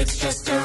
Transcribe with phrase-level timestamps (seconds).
[0.00, 0.62] It's just a ride.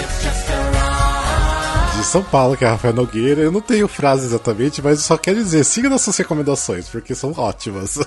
[0.00, 1.96] It's just a ride.
[1.96, 3.40] De São Paulo, que é Rafael Nogueira.
[3.40, 7.32] Eu não tenho frase exatamente, mas eu só quero dizer, siga nossas recomendações, porque são
[7.36, 8.00] ótimas.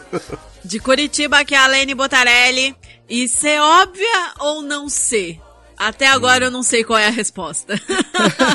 [0.65, 2.75] De Curitiba, que é a Lene Botarelli.
[3.07, 5.39] E ser óbvia ou não ser?
[5.79, 7.81] Até agora eu não sei qual é a resposta.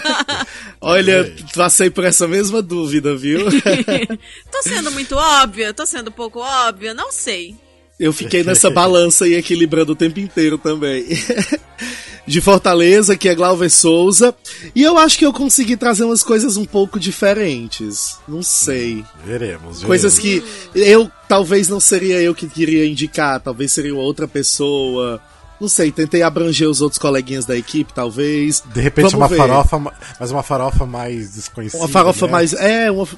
[0.78, 3.46] Olha, passei por essa mesma dúvida, viu?
[4.52, 5.72] tô sendo muito óbvia?
[5.72, 6.92] Tô sendo pouco óbvia?
[6.92, 7.56] Não sei.
[7.98, 11.06] Eu fiquei nessa balança e equilibrando o tempo inteiro também.
[12.26, 14.34] De Fortaleza, que é Glauber Souza.
[14.74, 18.18] E eu acho que eu consegui trazer umas coisas um pouco diferentes.
[18.28, 19.04] Não sei.
[19.24, 19.84] veremos, veremos.
[19.84, 20.42] Coisas que
[20.74, 25.22] eu talvez não seria eu que queria indicar, talvez seria outra pessoa.
[25.64, 28.62] Não sei, tentei abranger os outros coleguinhas da equipe, talvez.
[28.66, 29.36] De repente Vamos uma ver.
[29.38, 31.82] farofa, ma- mas uma farofa mais desconhecida.
[31.82, 32.32] Uma farofa né?
[32.32, 32.52] mais.
[32.52, 33.08] É, uma.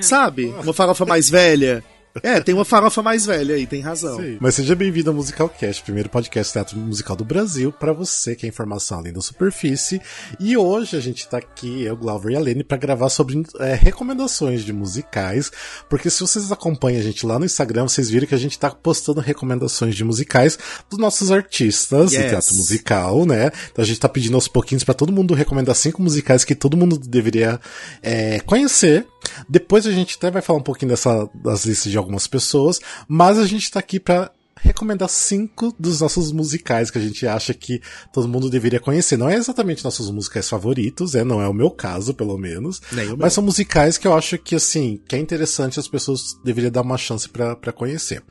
[0.00, 0.46] Sabe?
[0.62, 1.82] Uma farofa mais velha.
[2.22, 4.16] É, tem uma farofa mais velha aí, tem razão.
[4.18, 4.38] Sim.
[4.40, 8.46] Mas seja bem-vindo ao Musicalcast, primeiro podcast de teatro musical do Brasil, pra você que
[8.46, 10.00] é informação além da superfície.
[10.40, 13.74] E hoje a gente tá aqui, eu, Glauber e a Lene, pra gravar sobre é,
[13.74, 15.50] recomendações de musicais.
[15.88, 18.70] Porque se vocês acompanham a gente lá no Instagram, vocês viram que a gente tá
[18.70, 20.58] postando recomendações de musicais
[20.90, 22.22] dos nossos artistas Yes.
[22.22, 23.50] do teatro musical, né?
[23.70, 26.76] Então a gente tá pedindo aos pouquinhos pra todo mundo recomendar cinco musicais que todo
[26.76, 27.60] mundo deveria
[28.02, 29.06] é, conhecer.
[29.48, 33.38] Depois a gente até vai falar um pouquinho dessa, das listas de algumas pessoas, mas
[33.38, 37.80] a gente tá aqui pra recomendar cinco dos nossos musicais que a gente acha que
[38.12, 39.16] todo mundo deveria conhecer.
[39.16, 42.80] Não é exatamente nossos musicais favoritos, é, não é o meu caso, pelo menos.
[43.16, 46.82] Mas são musicais que eu acho que, assim, que é interessante as pessoas deveriam dar
[46.82, 48.22] uma chance pra conhecer.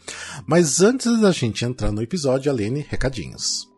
[0.46, 3.77] Mas antes da gente entrar no episódio, Alene, recadinhos.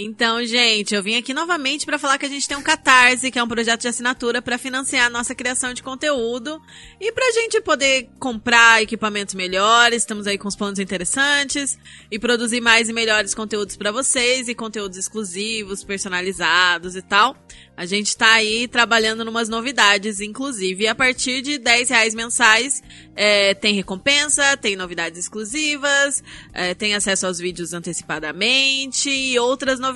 [0.00, 3.38] Então, gente, eu vim aqui novamente para falar que a gente tem um Catarse, que
[3.38, 6.62] é um projeto de assinatura para financiar a nossa criação de conteúdo
[7.00, 11.76] e pra gente poder comprar equipamentos melhores, estamos aí com os planos interessantes
[12.12, 17.36] e produzir mais e melhores conteúdos para vocês e conteúdos exclusivos, personalizados e tal.
[17.76, 22.82] A gente tá aí trabalhando numas novidades, inclusive, e a partir de 10 reais mensais
[23.16, 26.22] é, tem recompensa, tem novidades exclusivas,
[26.52, 29.87] é, tem acesso aos vídeos antecipadamente e outras novidades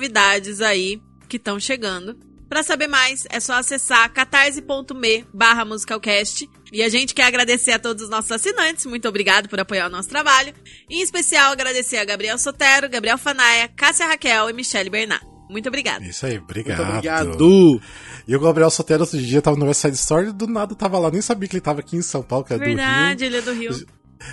[0.61, 2.15] aí que estão chegando.
[2.49, 6.47] Pra saber mais, é só acessar catarse.me barra musicalcast.
[6.71, 8.85] E a gente quer agradecer a todos os nossos assinantes.
[8.85, 10.53] Muito obrigado por apoiar o nosso trabalho.
[10.89, 15.25] Em especial, agradecer a Gabriel Sotero, Gabriel Fanaia, Cássia Raquel e Michele Bernard.
[15.49, 16.03] Muito obrigada.
[16.05, 16.77] Isso aí, obrigado.
[16.85, 17.81] Muito obrigado.
[18.27, 20.97] E o Gabriel Sotero outro dia tava no West Side Story e do nada tava
[20.99, 23.27] lá, nem sabia que ele tava aqui em São Paulo, que é Verdade, do Rio.
[23.27, 23.87] ele é do Rio.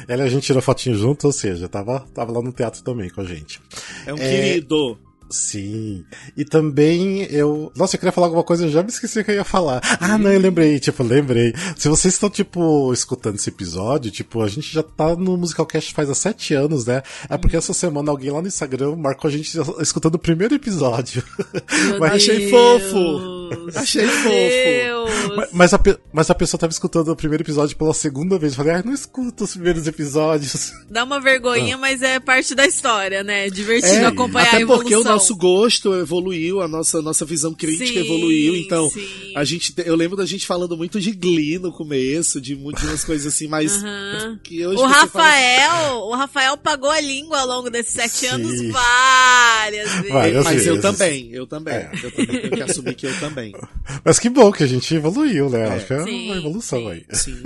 [0.06, 3.10] Ela e a gente tirou fotinho junto, ou seja, tava, tava lá no teatro também
[3.10, 3.60] com a gente.
[4.06, 4.20] É um É.
[4.20, 4.99] querido.
[5.31, 6.05] Sim.
[6.37, 7.73] E também eu.
[7.77, 9.81] Nossa, eu queria falar alguma coisa, eu já me esqueci o que eu ia falar.
[10.01, 11.55] Ah, não, eu lembrei, tipo, lembrei.
[11.77, 16.11] Se vocês estão, tipo, escutando esse episódio, tipo, a gente já tá no Musicalcast faz
[16.11, 17.03] há sete anos, né?
[17.29, 21.23] É porque essa semana alguém lá no Instagram marcou a gente escutando o primeiro episódio.
[21.99, 22.51] Mas achei
[23.56, 23.77] Deus.
[23.77, 24.28] Achei Meu fofo.
[24.31, 25.37] Deus.
[25.37, 25.81] Mas- Mas a,
[26.12, 28.53] mas a pessoa tava escutando o primeiro episódio pela segunda vez.
[28.53, 30.72] Eu falei, ah, não escuta os primeiros episódios.
[30.91, 33.47] Dá uma vergonhinha, mas é parte da história, né?
[33.47, 34.83] É divertido É, acompanhar a até evolução.
[34.91, 38.56] porque o nosso gosto evoluiu, a nossa, nossa visão crítica Sim, evoluiu.
[38.56, 39.33] Então, sim.
[39.37, 43.32] a gente, eu lembro da gente falando muito de Glee no começo, de muitas coisas
[43.34, 43.82] assim, mas
[44.43, 48.11] que hoje O você fala- Rafael, o Rafael pagou a língua ao longo desses sete
[48.17, 48.27] Sim.
[48.28, 48.61] anos
[50.12, 50.91] várias mas eu vezes.
[50.98, 51.75] também, eu também.
[51.75, 51.91] É.
[52.03, 53.53] Eu também tenho que assumir que eu também.
[54.04, 55.60] Mas que bom que a gente evoluiu, né?
[55.69, 55.72] É.
[55.72, 56.91] Acho que é Sim, uma evolução sim.
[56.91, 57.04] aí.
[57.12, 57.43] Sim.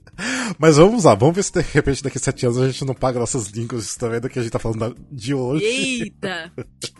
[0.58, 2.94] Mas vamos lá, vamos ver se de repente daqui a sete anos a gente não
[2.94, 5.64] paga nossas línguas também do que a gente tá falando de hoje.
[5.64, 6.52] Eita!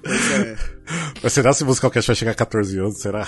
[0.02, 0.56] Pois é.
[1.22, 2.98] Mas será se o Musicalcast vai chegar a 14 anos?
[3.00, 3.26] Será?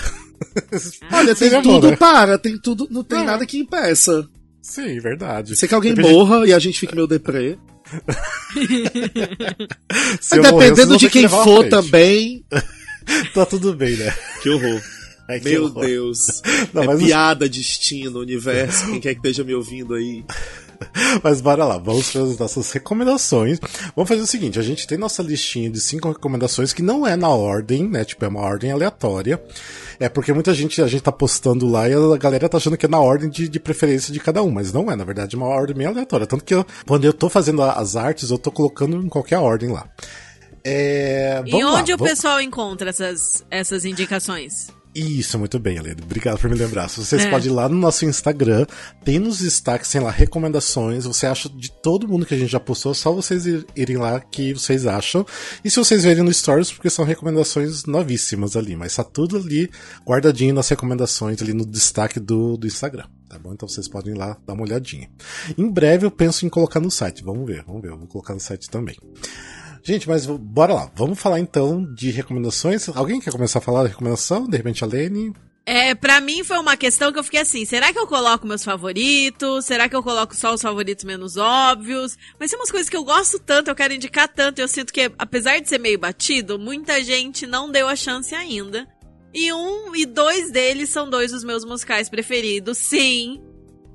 [1.13, 1.97] Olha, tem Seria bom, tudo né?
[1.97, 3.25] para, tem tudo, não tem É.
[3.25, 4.27] nada que impeça.
[4.63, 5.57] Sim, verdade.
[5.57, 7.57] Sei que alguém Depende- morra e a gente fique meio deprê.
[10.43, 12.45] Dependendo de quem for também.
[13.35, 14.15] Tá tudo bem, né?
[14.41, 14.81] Que horror.
[15.29, 15.85] Ai, que Meu horror.
[15.85, 16.41] Deus.
[16.73, 18.87] Não, é mas- piada, destino, universo.
[18.87, 20.23] Quem quer que esteja me ouvindo aí.
[21.23, 23.59] Mas bora lá, vamos para as nossas recomendações.
[23.95, 27.17] Vamos fazer o seguinte, a gente tem nossa listinha de cinco recomendações que não é
[27.17, 28.05] na ordem, né?
[28.05, 29.43] Tipo, é uma ordem aleatória.
[29.99, 32.87] É porque muita gente, a gente tá postando lá e a galera tá achando que
[32.87, 35.39] é na ordem de, de preferência de cada um, mas não é, na verdade é
[35.39, 36.27] uma ordem meio aleatória.
[36.27, 39.69] Tanto que eu, quando eu tô fazendo as artes, eu tô colocando em qualquer ordem
[39.71, 39.87] lá.
[40.65, 44.69] É, E vamos lá, onde o vamos- pessoal encontra essas, essas indicações?
[44.93, 45.99] Isso, muito bem, Helena.
[46.03, 46.89] Obrigado por me lembrar.
[46.89, 47.31] Vocês É.
[47.31, 48.67] podem ir lá no nosso Instagram,
[49.05, 51.05] tem nos destaques, tem lá recomendações.
[51.05, 54.19] Você acha de todo mundo que a gente já postou, só vocês ir- irem lá
[54.19, 55.25] que vocês acham.
[55.65, 59.71] E se vocês verem no Stories, porque são recomendações novíssimas ali, mas tá tudo ali
[60.05, 63.05] guardadinho nas recomendações ali no destaque do, do Instagram.
[63.29, 63.53] Tá bom?
[63.53, 65.09] Então vocês podem ir lá dar uma olhadinha.
[65.57, 67.23] Em breve eu penso em colocar no site.
[67.23, 67.91] Vamos ver, vamos ver.
[67.91, 68.97] Eu vou colocar no site também.
[69.83, 70.91] Gente, mas bora lá.
[70.95, 72.89] Vamos falar então de recomendações.
[72.89, 74.47] Alguém quer começar a falar da recomendação?
[74.47, 75.33] De repente a Lene?
[75.67, 78.65] É, pra mim foi uma questão que eu fiquei assim, será que eu coloco meus
[78.65, 79.67] favoritos?
[79.67, 82.17] Será que eu coloco só os favoritos menos óbvios?
[82.41, 84.93] Mas tem umas coisas que eu gosto tanto, eu quero indicar tanto, e eu sinto
[84.93, 88.89] que, apesar de ser meio batido, muita gente não deu a chance ainda.
[89.33, 93.41] E um e dois deles são dois dos meus musicais preferidos, sim.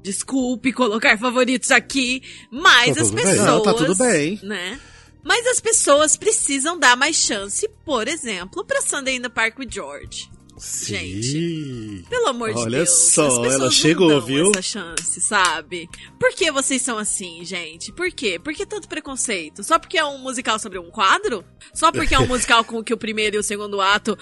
[0.02, 2.22] Desculpe colocar favoritos aqui,
[2.52, 3.26] mas Tá as tudo bem.
[3.26, 3.48] pessoas.
[3.48, 4.40] Não, tá tudo bem.
[4.44, 4.80] Né?
[5.25, 9.69] Mas as pessoas precisam dar mais chance, por exemplo, pra Sunday in the Park with
[9.72, 10.30] George.
[10.57, 12.06] Sim.
[12.10, 12.89] Pelo amor de Olha Deus.
[12.89, 14.51] só, as pessoas ela não chegou, dão viu?
[14.51, 15.89] essa chance, sabe?
[16.18, 17.92] Por que vocês são assim, gente?
[17.92, 18.39] Por quê?
[18.39, 19.63] Por que tanto preconceito?
[19.66, 21.44] Só porque é um musical sobre um quadro?
[21.74, 24.18] Só porque é um musical com que o primeiro e o segundo ato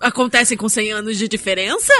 [0.00, 1.92] acontecem com 100 anos de diferença?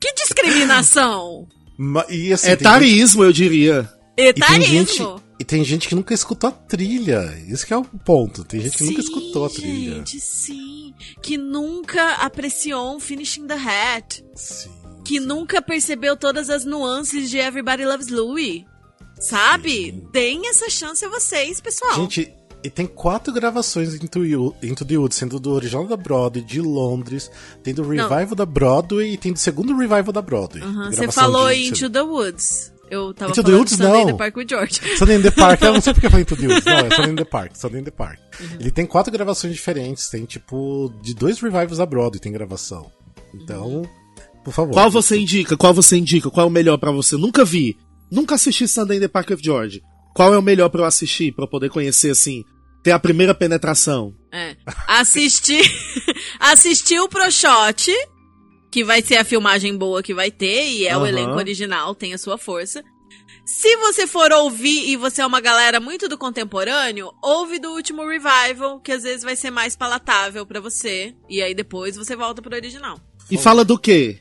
[0.00, 1.46] Que discriminação!
[1.78, 3.90] Ma- E assim, É tem gente- eu diria.
[4.16, 5.22] e tem gente Etarismo!
[5.42, 7.36] E tem gente que nunca escutou a trilha.
[7.48, 8.44] Isso que é o ponto.
[8.44, 9.94] Tem gente que nunca Sim, escutou a trilha.
[9.96, 10.94] Gente, sim.
[11.20, 14.24] Que nunca apreciou um Finishing the Hat.
[14.36, 14.70] Sim.
[15.04, 18.64] que nunca percebeu todas as nuances de Everybody Loves Louie.
[19.18, 19.86] Sabe?
[19.90, 20.06] Sim.
[20.12, 21.94] Deem essa chance a vocês, pessoal.
[21.96, 26.44] Gente, e tem quatro gravações Into, You- Into the Woods, sendo do original da Broadway,
[26.44, 27.28] de Londres,
[27.64, 30.62] tem do revival da Broadway e tem do segundo revival da Broadway.
[30.92, 32.72] Você falou de- Into the Woods.
[32.92, 34.12] Eu tava Into the falando Woods, Sunday in não.
[34.12, 34.80] the Park with George.
[34.98, 36.64] Sunday in the Park, eu não sei porque eu falei Into the Woods.
[36.66, 38.18] Não, é Sunday in the Park, Sunday in the Park.
[38.38, 38.48] Uhum.
[38.60, 42.92] Ele tem quatro gravações diferentes, tem tipo, de dois revivals da Broadway tem gravação.
[43.34, 43.88] Então,
[44.44, 44.74] por favor.
[44.74, 45.56] Qual você indica?
[45.56, 46.30] Qual você indica?
[46.30, 47.16] Qual é o melhor pra você?
[47.16, 47.78] Nunca vi.
[48.10, 49.82] Nunca assisti Sunday in the Park with George.
[50.14, 52.44] Qual é o melhor pra eu assistir, pra eu poder conhecer, assim,
[52.82, 54.14] ter a primeira penetração?
[54.30, 54.54] É.
[54.86, 55.64] Assistir.
[56.38, 57.90] assistir o Pro Shot,
[58.72, 61.08] que vai ser a filmagem boa que vai ter, e é o Aham.
[61.08, 62.82] elenco original, tem a sua força.
[63.44, 68.02] Se você for ouvir e você é uma galera muito do contemporâneo, ouve do último
[68.06, 71.14] revival, que às vezes vai ser mais palatável pra você.
[71.28, 72.98] E aí depois você volta pro original.
[73.30, 74.20] E fala do quê?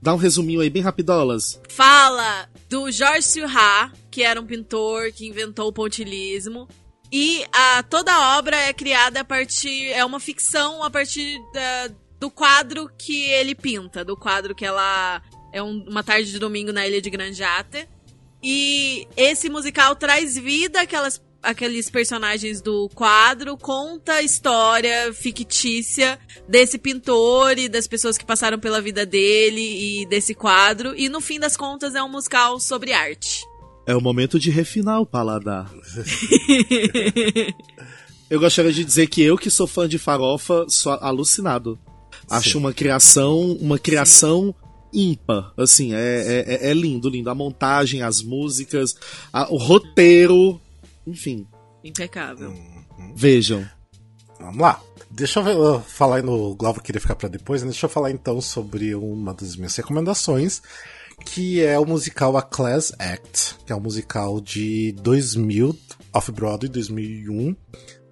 [0.00, 1.60] Dá um resuminho aí, bem rapidolas.
[1.68, 6.68] Fala do Georges Seurat, que era um pintor que inventou o pontilhismo.
[7.12, 9.88] E a, toda a obra é criada a partir.
[9.88, 11.90] É uma ficção a partir da-
[12.24, 14.02] do quadro que ele pinta.
[14.02, 15.20] Do quadro que ela.
[15.52, 17.86] É um- uma tarde de domingo na ilha de Granjate.
[18.42, 26.18] E esse musical traz vida àquelas, àqueles personagens do quadro, conta a história fictícia
[26.48, 30.94] desse pintor e das pessoas que passaram pela vida dele e desse quadro.
[30.96, 33.44] E no fim das contas é um musical sobre arte.
[33.86, 35.70] É o momento de refinar o paladar.
[38.30, 41.78] eu gostaria de dizer que eu, que sou fã de farofa, sou alucinado.
[42.30, 42.58] Acho Sim.
[42.58, 44.54] uma criação, uma criação
[44.92, 45.52] ímpar.
[45.56, 47.28] Assim, é, é, é- é lindo, lindo.
[47.30, 48.94] A montagem, as músicas,
[49.32, 50.60] a- o roteiro.
[51.06, 51.46] Enfim,
[51.82, 52.52] Impecável.
[53.14, 53.66] vejam.
[54.40, 54.80] Vamos lá.
[55.10, 57.68] Deixa eu falar aí no Glauber queria ficar pra depois, né?
[57.70, 60.60] Deixa eu falar então sobre uma das minhas recomendações,
[61.24, 65.76] que é o musical A Class Act, que é um musical de 2000,
[66.12, 67.54] Off-Broadway, 2001,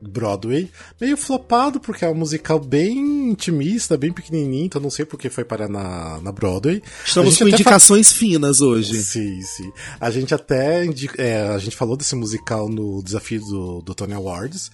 [0.08, 0.70] Broadway.
[1.00, 5.30] Meio flopado, porque é um musical bem intimista, bem pequenininho, então não sei por que
[5.30, 6.82] foi parar na, na Broadway.
[7.04, 9.00] Estamos com até fa- indicações finas hoje.
[9.02, 9.72] Sim, sim.
[10.00, 14.14] A gente até indi- é, a gente falou desse musical no desafio do, do Tony
[14.14, 14.70] Awards.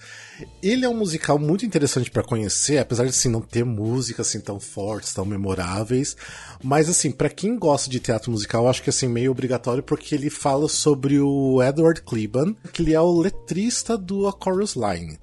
[0.61, 4.39] Ele é um musical muito interessante pra conhecer, apesar de assim, não ter músicas assim
[4.39, 6.15] tão fortes, tão memoráveis.
[6.63, 10.29] Mas assim, pra quem gosta de teatro musical, acho que assim meio obrigatório porque ele
[10.29, 15.17] fala sobre o Edward Cleban, que ele é o letrista do A Chorus Line.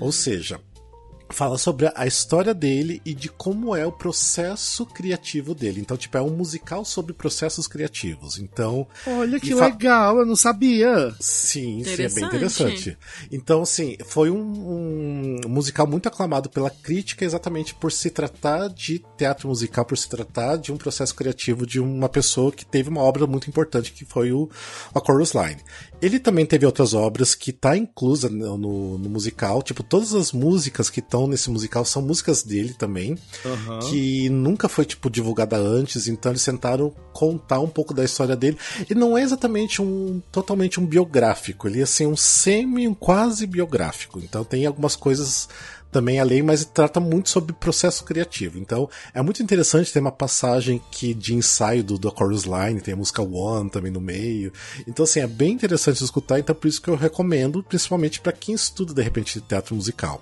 [0.00, 0.60] Ou seja,
[1.30, 5.80] fala sobre a história dele e de como é o processo criativo dele.
[5.80, 8.38] Então, tipo, é um musical sobre processos criativos.
[8.38, 11.14] Então, Olha que legal, eu não sabia.
[11.20, 12.26] sim, sim, é bem Interessante.
[12.26, 12.98] interessante.
[13.32, 19.02] Então, assim, foi um, um musical muito aclamado pela crítica exatamente por se tratar de
[19.16, 23.00] teatro musical, por se tratar de um processo criativo de uma pessoa que teve uma
[23.00, 24.48] obra muito importante, que foi o
[24.94, 25.60] A Chorus Line.
[26.02, 30.32] Ele também teve outras obras que tá inclusa no, no- no musical, tipo, todas as
[30.32, 33.78] músicas que estão nesse musical são músicas dele também, Aham.
[33.88, 38.58] que nunca foi, tipo, divulgada antes, então eles tentaram contar um pouco da história dele.
[38.90, 43.46] E não é exatamente um, totalmente um biográfico, ele é assim, um semi, um quase
[43.46, 45.48] biográfico, então tem algumas coisas
[45.92, 48.58] também a lei, mas trata muito sobre processo criativo.
[48.58, 52.94] Então, é muito interessante ter uma passagem que de ensaio do, do Chorus Line, tem
[52.94, 54.52] a música One também no meio.
[54.88, 58.56] Então, assim, é bem interessante escutar, então por isso que eu recomendo, principalmente para quem
[58.56, 60.20] estuda, de repente, teatro musical.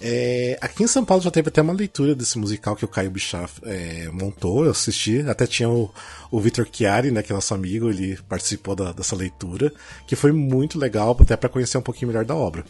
[0.00, 3.10] É, aqui em São Paulo já teve até uma leitura desse musical que o Caio
[3.10, 5.90] Bichaf é, montou, eu assisti, até tinha o,
[6.30, 9.72] o Vitor Chiari, né, que é nosso amigo, ele participou da, dessa leitura,
[10.06, 12.64] que foi muito legal, até para conhecer um pouquinho melhor da obra.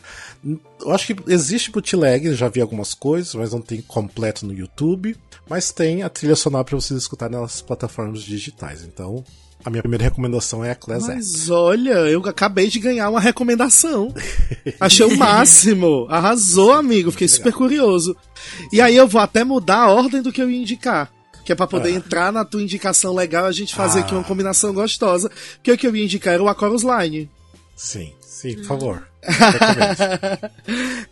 [0.45, 5.17] Eu acho que existe bootleg, já vi algumas coisas, mas não tem completo no YouTube,
[5.49, 9.25] mas tem a trilha sonora para vocês escutar nas plataformas digitais, então
[9.65, 11.07] a minha primeira recomendação é a Class.
[11.09, 14.13] Mas olha, eu acabei de ganhar uma recomendação.
[14.81, 16.07] Achei o máximo.
[16.09, 17.11] Arrasou, amigo.
[17.11, 18.17] Fiquei super curioso.
[18.73, 21.11] E aí eu vou até mudar a ordem do que eu ia indicar.
[21.45, 21.93] Que é pra poder Ah.
[21.93, 24.03] entrar na tua indicação legal e a gente fazer Ah.
[24.03, 25.31] aqui uma combinação gostosa.
[25.57, 27.29] Porque o que eu ia indicar era o Chorus Line.
[27.75, 29.09] Sim, sim, por favor.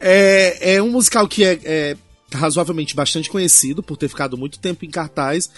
[0.00, 1.96] É, é um musical que é, é
[2.32, 5.48] razoavelmente bastante conhecido por ter ficado muito tempo em cartaz,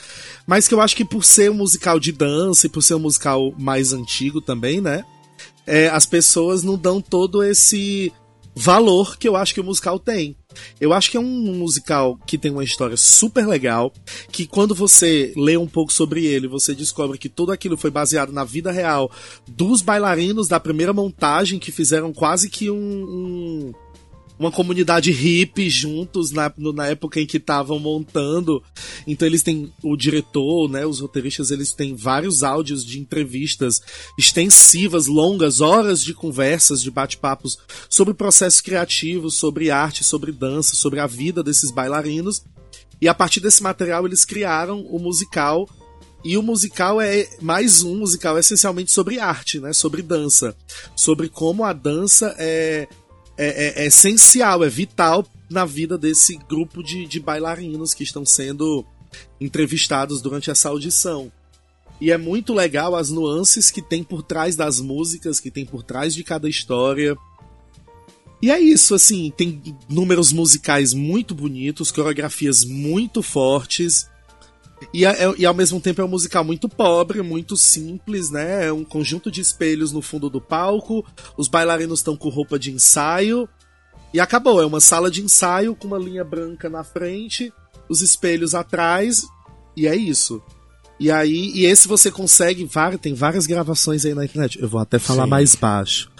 [0.47, 3.01] mas que eu acho que por ser um musical de dança e por ser um
[3.01, 5.05] musical mais antigo também, né?
[5.67, 8.11] é, as pessoas não dão todo esse
[8.57, 10.35] valor que eu acho que o musical tem.
[10.81, 13.93] Eu acho que é um musical que tem uma história super legal,
[14.33, 18.33] que quando você lê um pouco sobre ele, você descobre que tudo aquilo foi baseado
[18.33, 19.11] na vida real
[19.47, 23.73] dos bailarinos da primeira montagem, que fizeram quase que um- um
[24.39, 28.63] uma comunidade hippie juntos na, na época em que estavam montando.
[29.07, 33.81] Então eles têm o diretor, né, os roteiristas, eles têm vários áudios de entrevistas
[34.17, 37.59] extensivas, longas, horas de conversas, de bate-papos
[37.91, 42.43] sobre processos criativos, sobre arte, sobre dança, sobre a vida desses bailarinos.
[43.01, 45.69] E a partir desse material eles criaram o musical
[46.25, 49.73] e o musical é mais um musical essencialmente sobre arte, né?
[49.73, 50.55] Sobre dança.
[50.97, 52.89] Sobre como a dança é,
[53.39, 58.27] é, é- é essencial, é vital na vida desse grupo de, de bailarinos que estão
[58.27, 58.85] sendo
[59.41, 61.33] entrevistados durante essa audição.
[62.01, 65.83] E é muito legal as nuances que tem por trás das músicas, que tem por
[65.83, 67.17] trás de cada história.
[68.41, 74.09] E é isso, assim, tem números musicais muito bonitos, coreografias muito fortes.
[74.93, 78.67] E, é- e ao mesmo tempo é um musical muito pobre, muito simples, né?
[78.67, 81.05] É um conjunto de espelhos no fundo do palco,
[81.37, 83.49] os bailarinos estão com roupa de ensaio.
[84.13, 87.53] E acabou, é uma sala de ensaio com uma linha branca na frente,
[87.89, 89.27] os espelhos atrás,
[89.77, 90.43] e é isso.
[90.99, 92.69] E aí, e esse você consegue,
[93.01, 94.61] tem várias gravações aí na internet.
[94.61, 95.31] Eu vou até falar Sim.
[95.31, 96.11] mais baixo.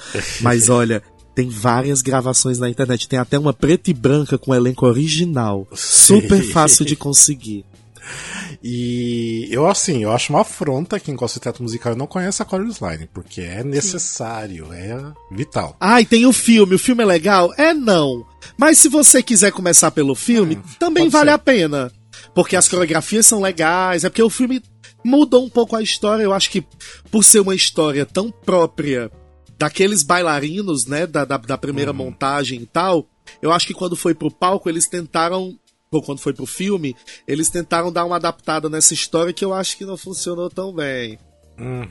[0.41, 1.03] Mas olha,
[1.35, 3.09] tem várias gravações na internet.
[3.09, 5.67] Tem até uma preta e branca com elenco original.
[5.75, 6.53] Super Sim.
[6.53, 7.65] fácil de conseguir.
[8.63, 12.43] E eu, assim, eu acho uma afronta quem gosta de teatro musical e não conhece
[12.43, 15.77] a Chorus Line, porque é necessário, é vital.
[15.79, 16.75] Ah, e tem o filme.
[16.75, 17.53] O filme é legal?
[17.57, 18.27] É não.
[18.57, 21.35] Mas se você quiser começar pelo filme, também pode vale ser.
[21.35, 21.93] a pena.
[22.35, 24.63] Porque as coreografias são legais, é porque o filme
[25.05, 26.23] mudou um pouco a história.
[26.23, 26.65] Eu acho que
[27.11, 29.11] por ser uma história tão própria
[29.57, 33.09] daqueles bailarinos, né, da, da, da primeira montagem e tal,
[33.43, 35.59] eu acho que quando foi pro palco eles tentaram,
[35.91, 36.95] ou quando foi pro filme,
[37.27, 41.19] eles tentaram dar uma adaptada nessa história que eu acho que não funcionou tão bem.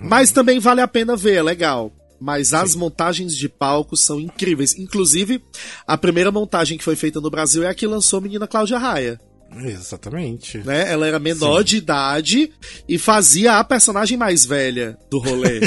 [0.02, 1.92] Mas também vale a pena ver, é legal.
[2.20, 4.78] Mas as montagens de palco são incríveis.
[4.78, 5.44] Inclusive,
[5.86, 8.78] a primeira montagem que foi feita no Brasil é a que lançou a menina Cláudia
[8.78, 9.20] Raia.
[9.56, 10.58] Exatamente.
[10.60, 10.92] Né?
[10.92, 12.52] Ela era menor de idade
[12.88, 15.62] e fazia a personagem mais velha do rolê.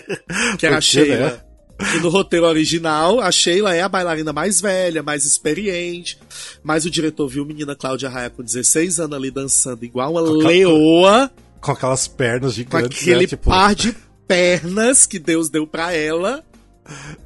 [0.58, 1.30] que era a Porque, Sheila.
[1.30, 1.40] né?
[1.78, 6.18] Que no roteiro original, a Sheila é a bailarina mais velha, mais experiente.
[6.62, 10.22] Mas o diretor viu a menina Cláudia Raia com 16 anos ali dançando igual uma
[10.22, 11.30] Com leoa
[11.60, 13.26] Com aquelas pernas com gigantes, aquele né?
[13.26, 13.94] Tipo, par de
[14.26, 16.42] pernas que Deus deu pra ela.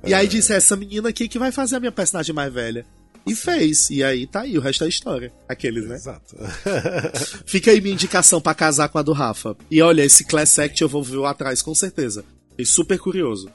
[0.04, 2.84] E aí disse: essa menina aqui que vai fazer a minha personagem mais velha.
[3.26, 3.90] E fez.
[3.90, 5.32] E aí tá aí, o resto é história.
[5.48, 5.94] Aqueles, né?
[5.94, 6.36] Exato.
[7.46, 9.56] Fica aí minha indicação pra casar com a do Rafa.
[9.70, 12.24] E olha, esse Class Act eu vou ver atrás, com certeza.
[12.50, 13.48] Fiquei super curioso.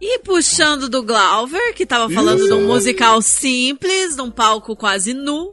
[0.00, 5.14] E puxando do Glauber, que tava falando de um musical simples, de um palco quase
[5.14, 5.52] nu.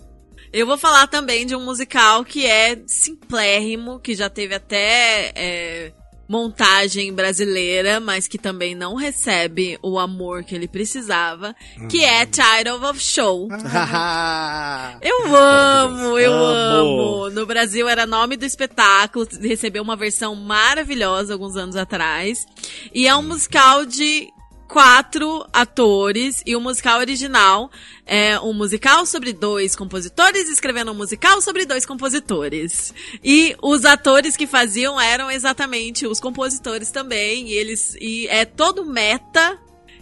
[0.51, 5.93] Eu vou falar também de um musical que é simplérrimo, que já teve até é,
[6.27, 11.55] montagem brasileira, mas que também não recebe o amor que ele precisava,
[11.89, 13.47] que é Title of Show.
[15.01, 17.01] Eu amo, eu Amo.
[17.25, 17.29] amo.
[17.29, 22.45] No Brasil era nome do espetáculo, recebeu uma versão maravilhosa alguns anos atrás.
[22.93, 24.32] E é um musical de
[24.73, 27.69] quatro atores e o musical original
[28.07, 32.91] é um musical sobre dois compositores escrevendo um musical sobre dois compositores.
[33.23, 38.83] E os atores que faziam eram exatamente os compositores também, e eles e é todo
[38.83, 39.59] meta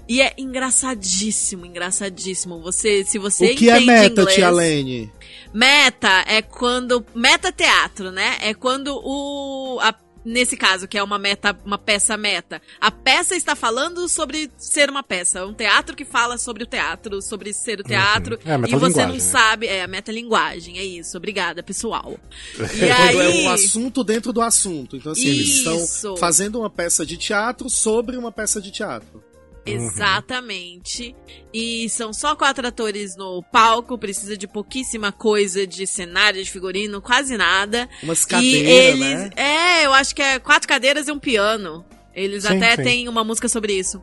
[0.08, 2.62] E é engraçadíssimo, engraçadíssimo.
[2.62, 5.12] Você, se você o que é meta, inglês, tia Lene?
[5.54, 7.06] Meta é quando.
[7.14, 8.38] Meta teatro, né?
[8.42, 9.80] É quando o.
[9.82, 12.62] a- nesse caso, que é uma meta, uma peça meta.
[12.80, 15.46] A peça está falando sobre ser uma peça.
[15.46, 18.40] Um teatro que fala sobre o teatro, sobre ser o teatro.
[18.46, 19.20] É, a e você metalinguagem, não né?
[19.20, 19.68] sabe.
[19.68, 21.18] É, a metalinguagem, é isso.
[21.18, 22.18] Obrigada, pessoal.
[22.72, 23.46] E Quando é aí.
[23.46, 24.96] um assunto dentro do assunto.
[24.96, 25.88] Então, assim, eles Isso.
[25.96, 29.24] estão fazendo uma peça de teatro sobre uma peça de teatro.
[29.66, 31.16] Exatamente.
[31.54, 37.02] E são só quatro atores no palco, precisa de pouquíssima coisa de cenário, de figurino,
[37.02, 37.88] quase nada.
[38.02, 39.00] Umas e cadeiras, eles.
[39.00, 39.30] né?
[39.36, 41.86] É, eu acho que é quatro cadeiras e um piano.
[42.14, 42.84] Eles Sim, até sim.
[42.84, 44.02] têm uma música sobre isso.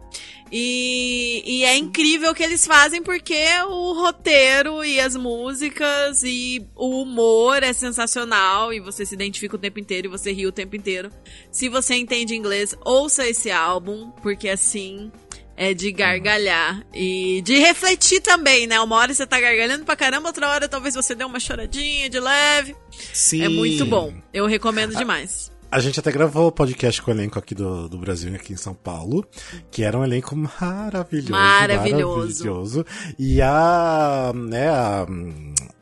[0.50, 6.66] E, e é incrível o que eles fazem porque o roteiro e as músicas e
[6.74, 10.52] o humor é sensacional e você se identifica o tempo inteiro e você ri o
[10.52, 11.10] tempo inteiro.
[11.52, 15.12] Se você entende inglês, ouça esse álbum, porque assim
[15.58, 18.80] é de gargalhar e de refletir também, né?
[18.80, 22.20] Uma hora você tá gargalhando pra caramba, outra hora talvez você dê uma choradinha de
[22.20, 22.76] leve.
[23.12, 23.42] Sim.
[23.42, 24.14] É muito bom.
[24.32, 25.50] Eu recomendo demais.
[25.70, 28.56] A gente até gravou o podcast com o elenco aqui do, do Brasil, aqui em
[28.56, 29.26] São Paulo,
[29.70, 31.32] que era um elenco maravilhoso.
[31.32, 32.44] Maravilhoso.
[32.44, 32.86] maravilhoso.
[33.18, 35.06] E a, né, a,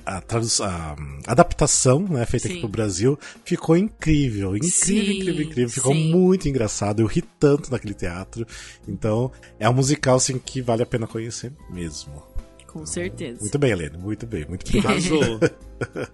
[0.06, 0.22] a,
[0.64, 0.96] a
[1.26, 2.52] adaptação, né, feita Sim.
[2.52, 4.56] aqui pro Brasil, ficou incrível.
[4.56, 5.68] Incrível, Sim, incrível, incrível.
[5.68, 6.12] Ficou sim.
[6.12, 7.00] muito engraçado.
[7.00, 8.46] Eu ri tanto naquele teatro.
[8.86, 12.22] Então, é um musical, assim, que vale a pena conhecer mesmo.
[12.66, 13.40] Com certeza.
[13.40, 13.98] Muito bem, Helena.
[13.98, 15.40] Muito bem, muito obrigado.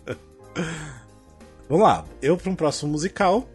[1.69, 3.49] Vamos lá, eu para um próximo musical.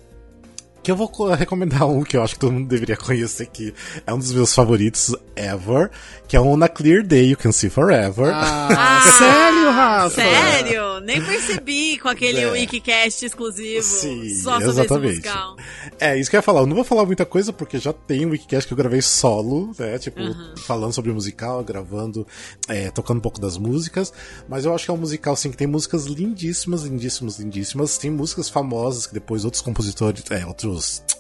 [0.84, 3.74] Que eu vou co- recomendar um que eu acho que todo mundo deveria conhecer, que
[4.06, 5.92] é um dos meus favoritos ever,
[6.30, 8.32] que é o Na Clear Day You Can See Forever.
[8.34, 10.16] Ah, sério, Rafa?
[10.16, 11.00] Sério?
[11.02, 12.52] Nem percebi com aquele É.
[12.52, 13.84] Wikicast exclusivo.
[13.84, 15.06] Sim, só sobre exatamente.
[15.20, 15.56] esse musical.
[16.00, 16.62] É, isso que eu ia falar.
[16.62, 19.72] Eu não vou falar muita coisa porque já tem um Wikicast que eu gravei solo,
[19.78, 19.98] né?
[20.00, 20.54] Tipo, Uhum.
[20.58, 22.26] falando sobre o musical, gravando,
[22.70, 24.14] é, tocando um pouco das músicas.
[24.48, 27.98] Mas eu acho que é um musical, assim, que tem músicas lindíssimas, lindíssimas, lindíssimas.
[27.98, 30.67] Tem músicas famosas que depois outros compositores, é, outros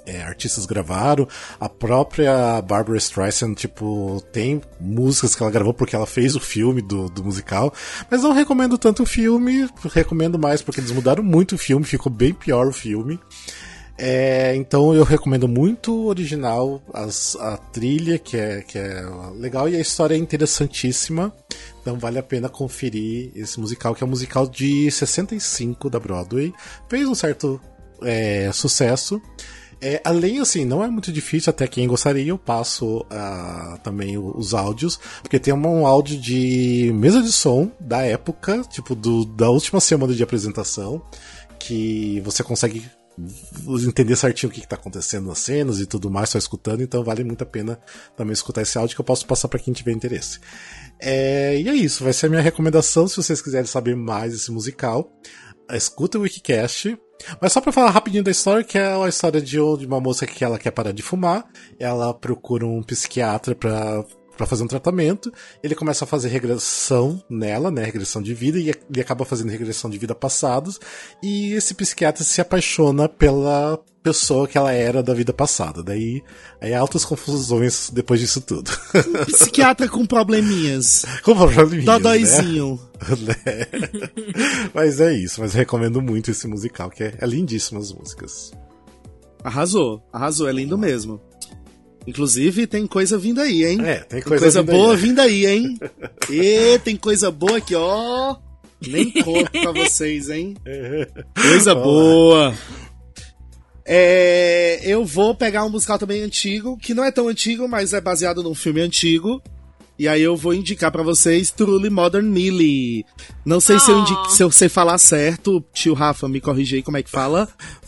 [0.05, 1.27] é, artistas gravaram.
[1.59, 6.81] A própria Barbara Streisand, tipo, tem músicas que ela gravou porque ela fez o filme
[6.81, 7.73] do, do musical.
[8.09, 12.11] Mas não recomendo tanto o filme, recomendo mais porque eles mudaram muito o filme, ficou
[12.11, 13.19] bem pior o filme.
[13.99, 19.01] É, então eu recomendo muito o original, as- a trilha que é, que é
[19.35, 21.33] legal e a história é interessantíssima.
[21.81, 26.53] Então vale a pena conferir esse musical, que é um musical de 65 da Broadway.
[26.87, 27.59] Fez um certo
[28.01, 29.21] é, sucesso.
[29.79, 34.53] É, além, assim, não é muito difícil, até quem gostaria, eu passo ah, também os
[34.55, 39.79] áudios, porque tem um áudio de mesa de som da época, tipo, do, da última
[39.79, 40.99] semana de apresentação,
[41.59, 42.89] que você consegue
[43.87, 47.03] entender certinho o que, que tá acontecendo nas cenas e tudo mais, só escutando, então
[47.03, 47.79] vale muito a pena
[48.15, 50.39] também escutar esse áudio que eu posso passar para quem tiver interesse.
[50.99, 54.51] É, e é isso, vai ser a minha recomendação se vocês quiserem saber mais desse
[54.51, 55.11] musical.
[55.71, 56.97] Escuta o Wikicast.
[57.41, 60.43] Mas só pra falar rapidinho da história, que é a história de uma moça que
[60.43, 61.45] ela quer parar de fumar,
[61.79, 64.05] ela procura um psiquiatra pra
[64.37, 68.69] para fazer um tratamento, ele começa a fazer regressão nela, né, regressão de vida, e
[68.69, 70.79] ele acaba fazendo regressão de vida passados,
[71.21, 75.83] e esse psiquiatra se apaixona pela pessoa que ela era da vida passada.
[75.83, 76.23] Daí,
[76.61, 78.71] aí altas confusões depois disso tudo.
[79.25, 81.03] Psiquiatra com probleminhas.
[81.23, 81.93] Como probleminhas, né?
[81.93, 82.79] Dodóizinho.
[82.97, 83.67] Né?
[84.73, 88.51] mas é isso, mas recomendo muito esse musical, que é, é lindíssimo as músicas.
[89.43, 91.21] Arrasou, arrasou, é lindo mesmo.
[92.07, 93.79] Inclusive, tem coisa vindo aí, hein?
[93.85, 94.99] É, tem Tem coisa coisa, vindo aí, boa né?
[95.01, 95.77] vindo aí, hein?
[96.31, 98.35] E tem coisa boa aqui, ó.
[98.87, 100.55] Nem conto pra vocês, hein?
[101.35, 102.53] Coisa Vamos lá.
[102.53, 102.53] boa.
[103.85, 108.01] É, eu vou pegar um musical também antigo, que não é tão antigo, mas é
[108.01, 109.41] baseado num filme antigo.
[109.97, 113.03] E aí eu vou indicar pra vocês Truly Modern Millie.
[113.43, 114.01] Não sei se, eu Oh.
[114.01, 117.47] indico, se eu sei falar certo, tio Rafa, me corrige aí como é que fala.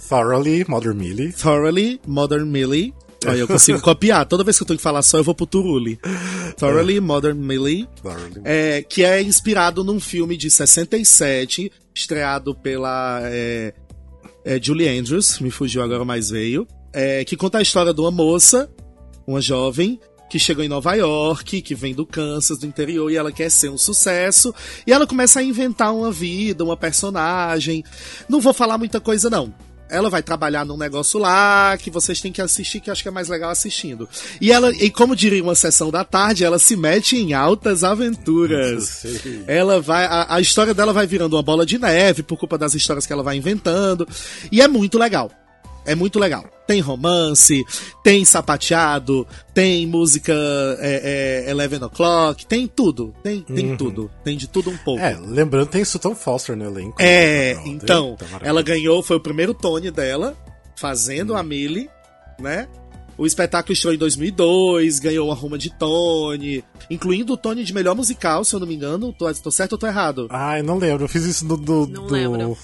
[0.10, 1.32] Thoroughly, Mother Millie.
[1.34, 2.94] Thoroughly Modern Millie.
[3.26, 4.26] Olha, eu consigo copiar.
[4.26, 6.00] Toda vez que eu tenho que falar só, eu vou pro Turuli.
[6.58, 7.88] Thoroughly Modern Millie.
[8.02, 8.42] Thoroughly.
[8.44, 13.74] É, que é inspirado num filme de 67, estreado pela é,
[14.46, 16.68] é, Julie Andrews, me fugiu agora, mas veio.
[16.94, 18.70] É, que conta a história de uma moça,
[19.28, 23.32] uma jovem, que chegou em Nova York, que vem do Kansas, do interior, e ela
[23.32, 24.54] quer ser um sucesso.
[24.86, 27.84] E ela começa a inventar uma vida, uma personagem.
[28.30, 29.54] Não vou falar muita coisa, não.
[29.90, 33.08] Ela vai trabalhar num negócio lá que vocês têm que assistir, que eu acho que
[33.08, 34.08] é mais legal assistindo.
[34.40, 39.04] E ela, e como diria uma sessão da tarde, ela se mete em altas aventuras.
[39.48, 40.06] Ela vai.
[40.06, 43.14] A, a história dela vai virando uma bola de neve por culpa das histórias que
[43.14, 44.08] ela vai inventando.
[44.52, 45.32] E é muito legal.
[45.86, 46.46] É muito legal.
[46.70, 47.66] Tem romance,
[48.04, 50.32] tem sapateado, tem música
[50.78, 53.12] é, é, Eleven O'Clock, tem tudo.
[53.24, 53.76] Tem, tem Uhum.
[53.78, 54.12] tudo.
[54.24, 55.02] Tem de tudo um pouco.
[55.02, 56.96] É, lembrando, tem Sutton Foster no elenco.
[57.02, 60.38] É, Não, então, ela ganhou, foi o primeiro Tony dela,
[60.76, 61.90] fazendo a Millie,
[62.40, 62.68] né?
[63.18, 67.96] O espetáculo estreou em 2002, ganhou uma ruma de Tony, incluindo o Tony de melhor
[67.96, 69.12] musical, se eu não me engano.
[69.12, 70.28] Tô, tô certo ou tô errado?
[70.30, 71.58] Ai, não lembro, eu fiz isso no.
[71.58, 72.56] do Não do- lembro.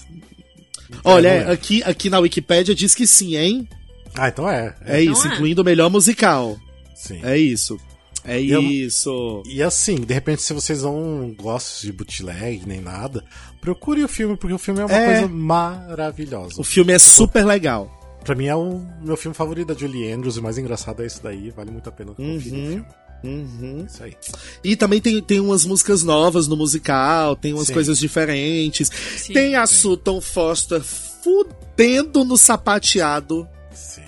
[1.02, 1.52] Olha, não é, lembro.
[1.52, 3.68] aqui, aqui na Wikipédia diz que sim, hein?
[4.16, 4.74] Ah, então é.
[4.84, 5.34] É, Então isso, é.
[5.34, 6.56] incluindo o melhor musical.
[6.94, 7.20] Sim.
[7.22, 7.78] É isso.
[8.24, 9.42] É eu- isso.
[9.46, 13.22] E assim, de repente, se vocês não gostam de bootleg nem nada,
[13.60, 15.06] procure o filme, porque o filme é uma É.
[15.20, 16.54] coisa maravilhosa.
[16.60, 17.92] O filme é super legal.
[18.24, 21.06] Pra mim é o meu filme favorito da Julie Andrews, e o mais engraçado é
[21.06, 22.68] esse daí, vale muito a pena conferir o Uhum.
[22.70, 22.84] filme.
[23.22, 23.86] Uhum.
[23.88, 24.16] Isso aí.
[24.64, 27.74] E também tem, tem umas músicas novas no musical, tem umas Sim.
[27.74, 28.90] coisas diferentes.
[29.16, 29.32] Sim.
[29.32, 33.48] Tem a Sutton Foster fudendo no sapateado.
[33.72, 34.02] Sim.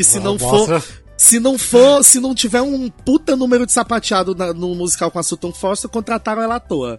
[0.00, 1.00] Que se Ela não mostra- for.
[1.14, 5.18] Se não for, se não tiver um puta número de sapateado na- no musical com
[5.18, 6.98] a Sutton Foster, contrataram ela à toa.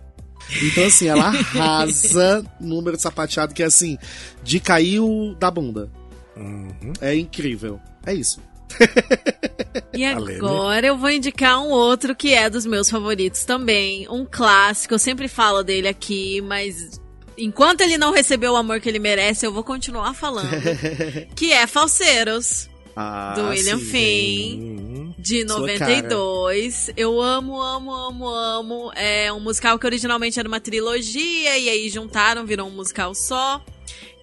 [0.61, 1.23] Então, assim, ela
[1.57, 3.97] arrasa número de sapateado que é assim,
[4.43, 5.89] de cair o da bunda.
[6.37, 6.93] Uhum.
[7.01, 7.79] É incrível.
[8.05, 8.39] É isso.
[9.91, 10.35] E Lene.
[10.37, 14.07] agora eu vou indicar um outro que é dos meus favoritos também.
[14.11, 17.01] Um clássico, eu sempre falo dele aqui, mas
[17.35, 20.51] enquanto ele não recebeu o amor que ele merece, eu vou continuar falando.
[21.35, 22.69] que é Falseiros,
[23.01, 23.85] Ah, do William sim.
[23.85, 25.13] Finn.
[25.17, 26.91] De Sua 92.
[26.95, 28.91] Eu amo, amo, amo, amo.
[28.95, 33.63] É um musical que originalmente era uma trilogia, e aí juntaram, virou um musical só.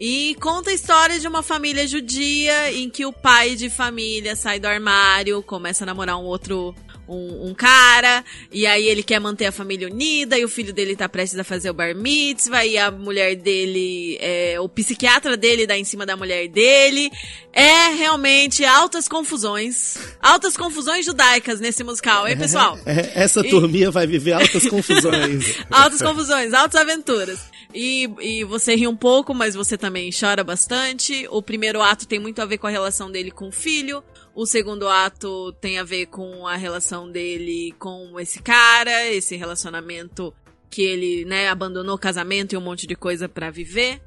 [0.01, 4.61] E conta a história de uma família judia em que o pai de família sai
[4.61, 6.75] do armário, começa a namorar um outro.
[7.09, 10.95] Um, um cara, e aí ele quer manter a família unida, e o filho dele
[10.95, 15.67] tá prestes a fazer o bar mitzvah, e a mulher dele, é, o psiquiatra dele
[15.67, 17.11] dá em cima da mulher dele.
[17.53, 19.97] É realmente altas confusões.
[20.21, 22.79] Altas confusões judaicas nesse musical, hein, pessoal?
[22.85, 25.57] É, Essa E- turminha vai viver altas confusões.
[25.71, 27.41] Altas confusões, altas aventuras.
[27.75, 31.27] E, e você ri um pouco, mas você também chora bastante.
[31.31, 34.03] O primeiro ato tem muito a ver com a relação dele com o filho.
[34.35, 40.33] O segundo ato tem a ver com a relação dele com esse cara, esse relacionamento
[40.71, 44.01] que ele, né, abandonou o casamento e um monte de coisa pra viver.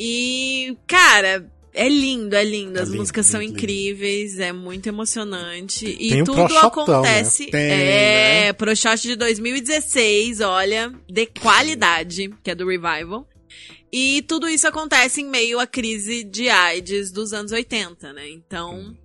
[0.00, 2.78] E, cara, é lindo, é lindo.
[2.78, 3.62] É As lindo, músicas são lindo, lindo.
[3.64, 5.86] incríveis, é muito emocionante.
[5.86, 6.92] E Tem um tudo prochotão, né?
[6.92, 7.46] acontece.
[7.46, 8.52] Tem, é, né?
[8.52, 13.28] Proshot de 2016, olha, de qualidade, que é do Revival.
[13.92, 18.28] E tudo isso acontece em meio à crise de AIDS dos anos 80, né?
[18.28, 18.96] Então,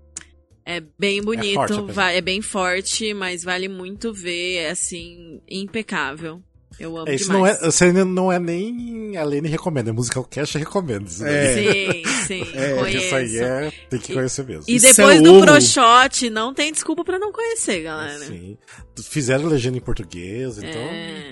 [0.65, 1.93] é bem bonito, forte, apesar.
[1.93, 6.41] va- é bem forte, mas vale muito ver, é assim, impecável.
[6.79, 7.61] Eu amo É, isso não demais.
[7.61, 11.05] é, você não é nem a Lene recomenda, é Musical Cash recomenda.
[11.21, 11.53] É.
[11.53, 13.05] Sim, sim, É, Porque conheço.
[13.05, 14.63] isso aí é, tem que conhecer mesmo.
[14.67, 15.45] E depois é do ouro.
[15.45, 18.25] Proshot, não tem desculpa pra não conhecer, galera.
[18.25, 18.57] Sim.
[19.03, 20.69] Fizeram legenda em português, então.
[20.81, 21.29] É.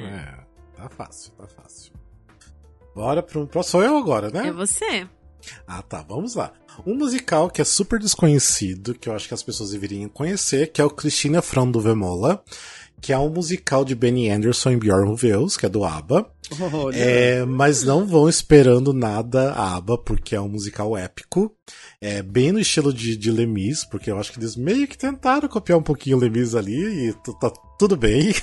[0.78, 0.78] É.
[0.78, 1.92] tá fácil, tá fácil.
[2.94, 3.72] Bora pro próximo.
[3.72, 4.50] Sou eu agora, né?
[4.50, 5.08] É você.
[5.68, 6.54] Ah, tá, vamos lá.
[6.86, 10.82] Um musical que é super desconhecido, que eu acho que as pessoas deveriam conhecer, que
[10.82, 12.44] é o Cristina from Duvemola,
[13.02, 16.30] que é um musical de Benny Anderson e Bjorn Ulvaeus, que é do ABBA.
[16.74, 16.96] Olha.
[16.96, 21.52] É, mas não vão esperando nada ABBA, porque é um musical épico.
[22.00, 25.50] É bem no estilo de, de Lemis, porque eu acho que eles meio que tentaram
[25.50, 28.34] copiar um pouquinho o Lemis ali e tá tudo bem.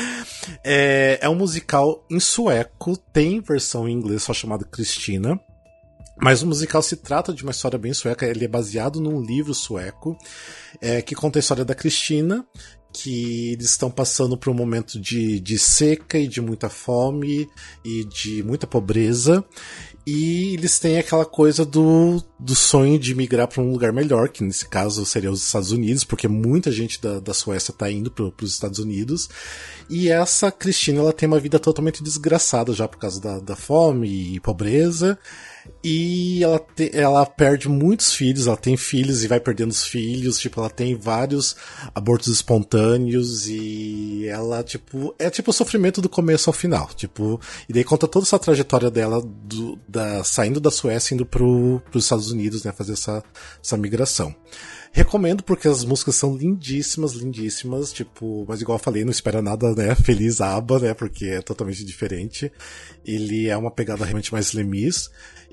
[0.62, 5.40] é, é um musical em sueco, tem versão em inglês só chamada Cristina.
[6.20, 9.54] Mas o musical se trata de uma história bem sueca, ele é baseado num livro
[9.54, 10.16] sueco
[10.80, 12.46] é, que conta a história da Cristina,
[12.92, 17.46] que eles estão passando por um momento de, de seca e de muita fome
[17.84, 19.44] e de muita pobreza.
[20.06, 24.42] E eles têm aquela coisa do, do sonho de migrar para um lugar melhor, que
[24.42, 28.24] nesse caso seria os Estados Unidos, porque muita gente da, da Suécia está indo para
[28.24, 29.28] os Estados Unidos.
[29.90, 34.36] E essa Cristina ela tem uma vida totalmente desgraçada já por causa da, da fome
[34.36, 35.18] e pobreza.
[35.82, 40.38] E ela, te- ela perde muitos filhos, ela tem filhos e vai perdendo os filhos,
[40.38, 41.54] tipo, ela tem vários
[41.94, 47.72] abortos espontâneos e ela, tipo, é tipo o sofrimento do começo ao final, tipo, e
[47.72, 52.30] daí conta toda essa trajetória dela do, da, saindo da Suécia indo pro, pros Estados
[52.30, 53.22] Unidos, né, fazer essa,
[53.62, 54.34] essa migração.
[54.96, 59.74] Recomendo porque as músicas são lindíssimas, lindíssimas, tipo, mas igual eu falei, não espera nada,
[59.74, 62.50] né, feliz aba, né, porque é totalmente diferente.
[63.04, 65.10] Ele é uma pegada realmente mais lemis.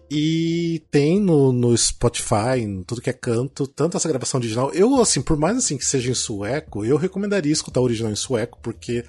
[0.10, 4.72] E tem no, no Spotify, em tudo que é canto, tanto essa gravação original.
[4.74, 8.16] Eu, assim, por mais assim que seja em sueco, eu recomendaria escutar o original em
[8.16, 9.04] sueco, porque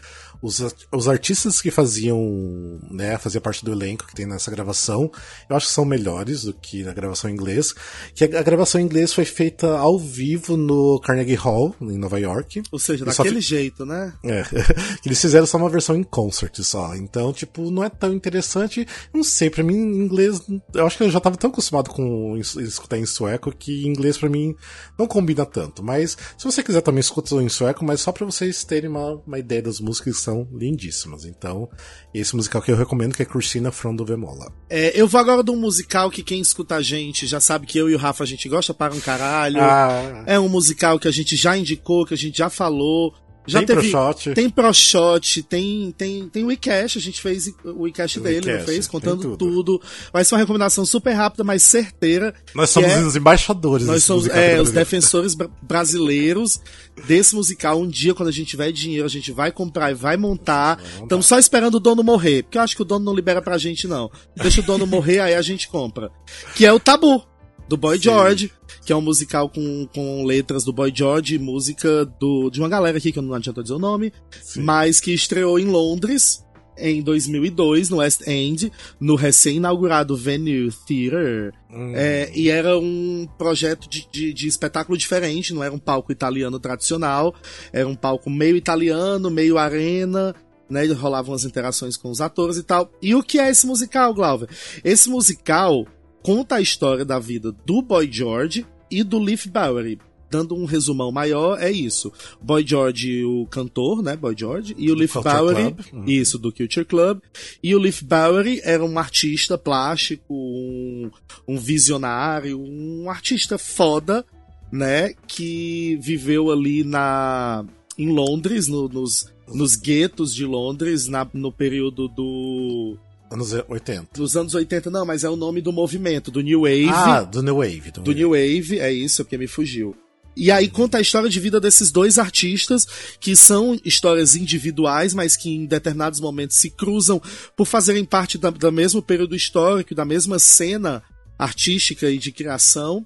[0.44, 0.60] os,
[0.92, 5.10] os artistas que faziam, né, fazia parte do elenco que tem nessa gravação,
[5.48, 7.74] eu acho que são melhores do que na gravação em inglês.
[8.14, 12.18] Que a, a gravação em inglês foi feita ao vivo no Carnegie Hall, em Nova
[12.20, 12.62] York.
[12.70, 14.12] Ou seja, E só daquele fi- jeito, né?
[14.24, 14.42] É,
[15.04, 16.94] eles fizeram só uma versão em concert só.
[16.94, 18.86] Então, tipo, não é tão interessante.
[19.12, 20.40] Não sei, pra mim, inglês,
[20.74, 24.18] eu acho que eu já tava tão acostumado com es- escutar em sueco que inglês
[24.18, 24.54] pra mim
[24.98, 25.82] não combina tanto.
[25.82, 29.38] Mas, se você quiser também escuta em sueco, mas só pra vocês terem uma, uma
[29.38, 31.24] ideia das músicas que são lindíssimas.
[31.24, 31.68] Então,
[32.12, 34.52] esse musical que eu recomendo que é Christina from do Vemola.
[34.68, 37.78] É, eu vou agora de um musical que quem escuta a gente já sabe que
[37.78, 39.60] eu e o Rafa a gente gosta para um caralho.
[39.60, 43.14] Ah, É um musical que a gente já indicou, que a gente já falou.
[43.46, 43.80] Já tem teve.
[43.80, 44.34] pro shot.
[44.34, 48.64] Tem ProShot, tem, tem, tem o WeCast, a gente fez o WeCast O dele, não
[48.64, 48.86] fez?
[48.86, 49.80] Contando tudo.
[50.12, 52.34] Vai ser uma recomendação super rápida, mas certeira.
[52.54, 56.60] Nós somos é- os embaixadores Nós somos é, os defensores bra- brasileiros
[57.06, 57.80] desse musical.
[57.80, 60.82] Um dia, quando a gente tiver dinheiro, a gente vai comprar e vai montar.
[61.02, 63.58] Estamos só esperando o dono morrer, porque eu acho que o dono não libera pra
[63.58, 64.10] gente, não.
[64.36, 66.10] Deixa o dono morrer, aí a gente compra.
[66.54, 67.22] Que é o Tabu,
[67.68, 68.04] do Boy Sim.
[68.04, 68.52] George,
[68.84, 72.68] que é um musical com, com letras do Boy George e música do, de uma
[72.68, 74.62] galera aqui, que eu não adianta dizer o nome, Sim.
[74.62, 76.44] mas que estreou em Londres
[76.76, 81.52] em 2002, no West End, no recém-inaugurado Venue Theatre.
[81.70, 81.92] Hum.
[81.94, 86.58] É, e era um projeto de, de, de espetáculo diferente, não era um palco italiano
[86.58, 87.34] tradicional,
[87.72, 90.34] era um palco meio italiano, meio arena,
[90.68, 90.84] né?
[90.86, 92.90] Rolavam as interações com os atores e tal.
[93.00, 94.48] E o que é esse musical, Glauber?
[94.82, 95.86] Esse musical
[96.24, 99.98] conta a história da vida do Boy George e do Leaf Bowery.
[100.30, 102.10] Dando um resumão maior, é isso.
[102.42, 104.16] Boy George, o cantor, né?
[104.16, 105.80] Boy George, e o Do Leaf Culture Bowery, Club.
[105.92, 106.04] Uhum.
[106.08, 107.20] isso, do Culture Club.
[107.62, 111.08] E o Leaf Bowery era um artista plástico, um,
[111.46, 114.24] um visionário, um artista foda,
[114.72, 115.12] né?
[115.28, 117.64] Que viveu ali na
[117.96, 122.96] em Londres, no- nos, nos guetos de Londres, na- no período do,
[123.30, 124.08] Anos 80.
[124.14, 124.90] dos anos 80.
[124.90, 127.90] Não, mas é o nome do movimento, do New Wave Ah, do New Wave.
[127.92, 129.96] do New Wave, é isso, é porque me fugiu.
[130.36, 132.86] E aí conta a história de vida desses dois artistas,
[133.20, 137.22] que são histórias individuais, mas que em determinados momentos se cruzam
[137.56, 141.02] por fazerem parte da, do mesmo período histórico, da mesma cena
[141.38, 143.04] artística e de criação,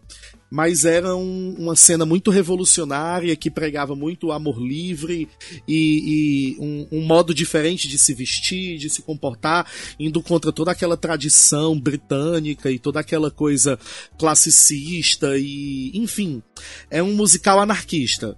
[0.50, 5.28] mas era um- uma cena muito revolucionária que pregava muito amor livre
[5.66, 10.70] e, e um, um modo diferente de se vestir, de se comportar, indo contra toda
[10.72, 13.78] aquela tradição britânica e toda aquela coisa
[14.18, 16.42] classicista e, enfim,
[16.90, 18.36] é um musical anarquista.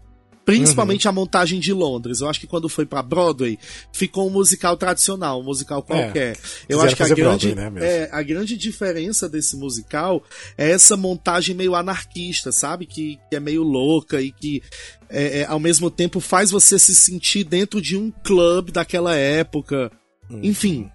[0.56, 2.20] Principalmente a montagem de Londres.
[2.20, 3.58] Eu acho que quando foi pra Broadway,
[3.92, 6.36] ficou um musical tradicional, um musical qualquer.
[6.68, 10.22] Eu quiseram acho que a grande, Broadway, né, é, a grande diferença desse musical
[10.56, 12.86] é essa montagem meio anarquista, sabe?
[12.86, 14.62] Que, que é meio louca e que
[15.08, 19.90] é, é, ao mesmo tempo faz você se sentir dentro de um clube daquela época.
[20.30, 20.40] Hum.
[20.42, 20.90] Enfim,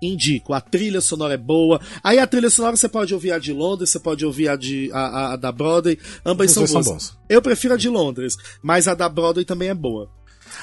[0.00, 0.52] indico.
[0.54, 1.80] A trilha sonora é boa.
[2.02, 4.90] Aí a trilha sonora você pode ouvir a de Londres, você pode ouvir a, de,
[4.92, 5.98] a, a- a da Broadway.
[6.24, 7.16] Ambas são dois são boas.
[7.28, 10.08] Eu prefiro a de Londres, mas a da Broadway também é boa.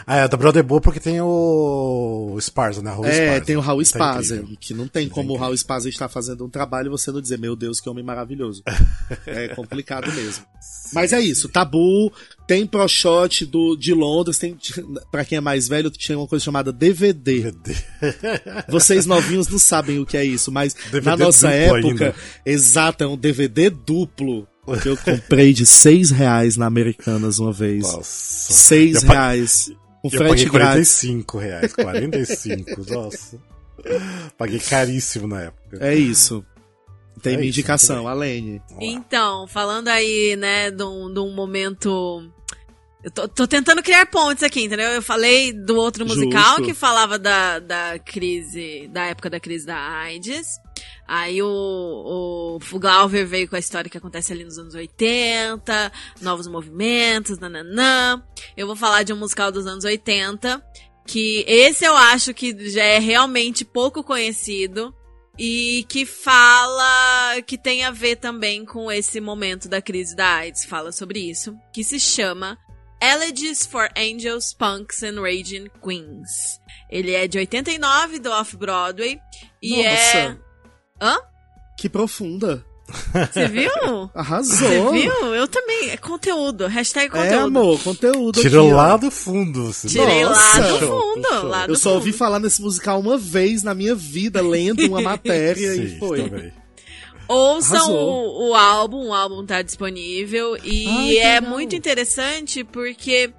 [0.05, 2.91] Ah, é, a da Brother é boa porque tem o, o Sparza, né?
[2.91, 3.45] Raul é, Sparza.
[3.45, 4.57] tem o Raul Tá Spazer, incrível.
[4.59, 5.37] que não tem Tá como o.
[5.37, 8.63] Raul Spazer estar fazendo um trabalho e você não dizer, meu Deus, que homem maravilhoso.
[9.25, 10.45] é complicado mesmo.
[10.93, 12.11] Mas é isso, Tabu,
[12.47, 14.57] tem ProShot do, de Londres, tem,
[15.11, 17.53] pra quem é mais velho, tinha uma coisa chamada DVD.
[18.69, 22.15] Vocês novinhos não sabem o que é isso, mas DVD na nossa época, ainda.
[22.45, 24.47] exato, é um DVD duplo.
[24.81, 27.83] Que eu comprei de seis reais na Americanas uma vez.
[27.83, 28.03] Nossa.
[28.03, 29.71] Seis reais.
[30.09, 30.99] Com Eu frete paguei grátis.
[31.01, 31.73] 45 reais.
[31.73, 33.39] 45, nossa.
[34.37, 35.77] Paguei caríssimo na época.
[35.79, 36.43] É isso.
[37.21, 38.61] Tem É minha isso, indicação, muito a Lene.
[38.79, 42.23] Então, falando aí, né, de um, de um momento.
[43.03, 44.87] Eu tô, tô tentando criar pontes aqui, entendeu?
[44.89, 46.63] Eu falei do outro musical Justo.
[46.63, 50.59] que falava da, da crise, da época da crise da AIDS.
[51.07, 52.59] Aí o, o,
[53.25, 55.91] veio com a história que acontece ali nos anos 80,
[56.21, 58.21] novos movimentos, nananã.
[58.57, 60.61] Eu vou falar de um musical dos anos 80,
[61.05, 64.93] que esse eu acho que já é realmente pouco conhecido
[65.39, 70.65] e que fala que tem a ver também com esse momento da crise da AIDS,
[70.65, 72.57] fala sobre isso, que se chama
[73.01, 76.59] Elegies for Angels, Punks and Raging Queens.
[76.89, 79.19] Ele é de 89 do Off-Broadway
[79.61, 80.46] e é Nossa.
[81.01, 81.17] Hã?
[81.77, 82.63] Que profunda.
[83.33, 83.69] Você viu?
[84.15, 84.55] Arrasou.
[84.55, 85.35] Você viu?
[85.35, 85.89] Eu também.
[85.89, 86.67] É conteúdo.
[86.67, 87.33] Hashtag conteúdo.
[87.33, 88.77] É, amor, conteúdo Tirou aqui, ó.
[88.77, 89.73] lá do fundo.
[89.73, 90.61] você- Tirei lá Nossa.
[90.61, 91.47] do Puxou, fundo.
[91.47, 92.17] Lá do Eu só ouvi fundo.
[92.19, 96.29] falar nesse musical uma vez na minha vida, lendo uma matéria e Sim, foi.
[96.29, 96.53] também.
[97.27, 97.97] Ouçam Arrasou.
[97.99, 103.33] o, o álbum, o álbum tá disponível e Ai, é muito interessante porque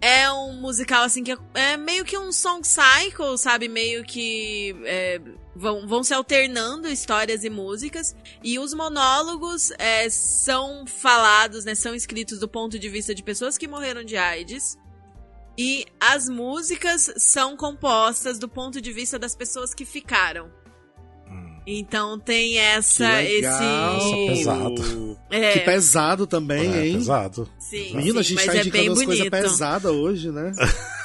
[0.00, 3.68] é um musical, assim, que é, é meio que um song cycle, sabe?
[3.68, 5.20] Meio que é,
[5.54, 8.16] vão, vão se alternando histórias e músicas.
[8.42, 11.74] E os monólogos é, são falados, né?
[11.74, 14.78] São escritos do ponto de vista de pessoas que morreram de AIDS.
[15.58, 20.50] E as músicas são compostas do ponto de vista das pessoas que ficaram.
[21.66, 23.44] Então tem essa, esse.
[23.46, 25.18] É pesado.
[25.30, 26.94] É, Que pesado também, É, hein?
[26.94, 27.48] pesado.
[27.58, 30.52] sim, Menina, a gente tá é indicando umas coisas pesadas hoje, né?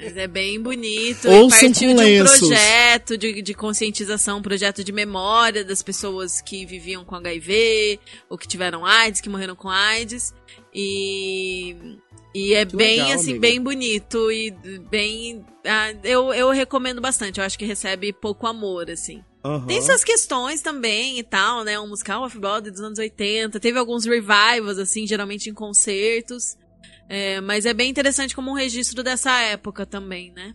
[0.00, 1.28] Mas é bem bonito.
[1.28, 5.82] Ouçam e partiu com de um projeto de, de conscientização, um projeto de memória das
[5.82, 10.32] pessoas que viviam com HIV, ou que tiveram AIDS, que morreram com AIDS.
[10.74, 11.76] E,
[12.34, 13.40] e é Que bem, legal, assim, amiga.
[13.40, 14.50] bem bonito e
[14.90, 15.44] bem.
[15.66, 17.38] ah, eu, eu recomendo bastante.
[17.38, 19.22] Eu acho que recebe pouco amor, assim.
[19.56, 19.66] Aham.
[19.66, 21.78] Tem suas questões também e tal, né?
[21.80, 23.58] Um musical off-Broadway dos anos 80.
[23.58, 26.56] Teve alguns revivals, assim, geralmente em concertos.
[27.08, 30.52] É, mas é bem interessante como um registro dessa época também, né?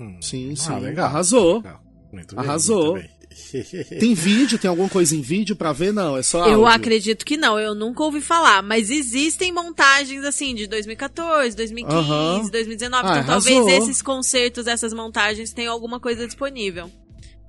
[0.00, 0.18] Hum.
[0.20, 0.80] Sim, Ah, sim.
[0.80, 1.06] legal.
[1.06, 1.56] Arrasou.
[1.58, 1.80] Legal.
[2.12, 2.92] Muito bem, Arrasou.
[2.94, 3.18] muito bem.
[4.00, 4.58] Tem vídeo?
[4.58, 5.92] Tem alguma coisa em vídeo pra ver?
[5.92, 6.66] Não, é só Eu áudio.
[6.66, 8.62] acredito que não, eu nunca ouvi falar.
[8.62, 12.48] Mas existem montagens, assim, de 2014, 2015, Aham.
[12.50, 13.06] 2019.
[13.06, 13.52] Ah, então arrasou.
[13.64, 16.90] talvez esses concertos, essas montagens tenham alguma coisa disponível.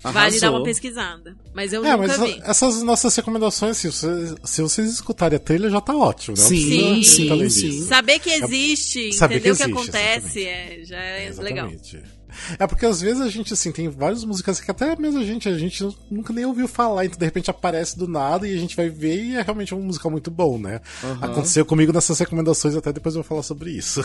[0.01, 1.35] Vale dar uma pesquisada.
[1.53, 2.41] Mas eu É, nunca mas vi.
[2.43, 6.43] essas nossas recomendações, assim, se, vocês- se vocês escutarem a trilha, já tá ótimo, né?
[6.43, 7.81] Não Sim, sim, sim.
[7.85, 11.69] Saber que existe, saber entender que o que existe, acontece, é, já é legal.
[12.57, 15.47] É porque às vezes a gente, assim, tem vários músicas que até mesmo a gente,
[15.47, 18.75] a gente nunca nem ouviu falar, então de repente aparece do nada e a gente
[18.75, 20.81] vai ver e é realmente um musical muito bom, né?
[21.03, 21.19] Aham.
[21.21, 24.01] Aconteceu comigo nessas recomendações, até depois eu vou falar sobre isso.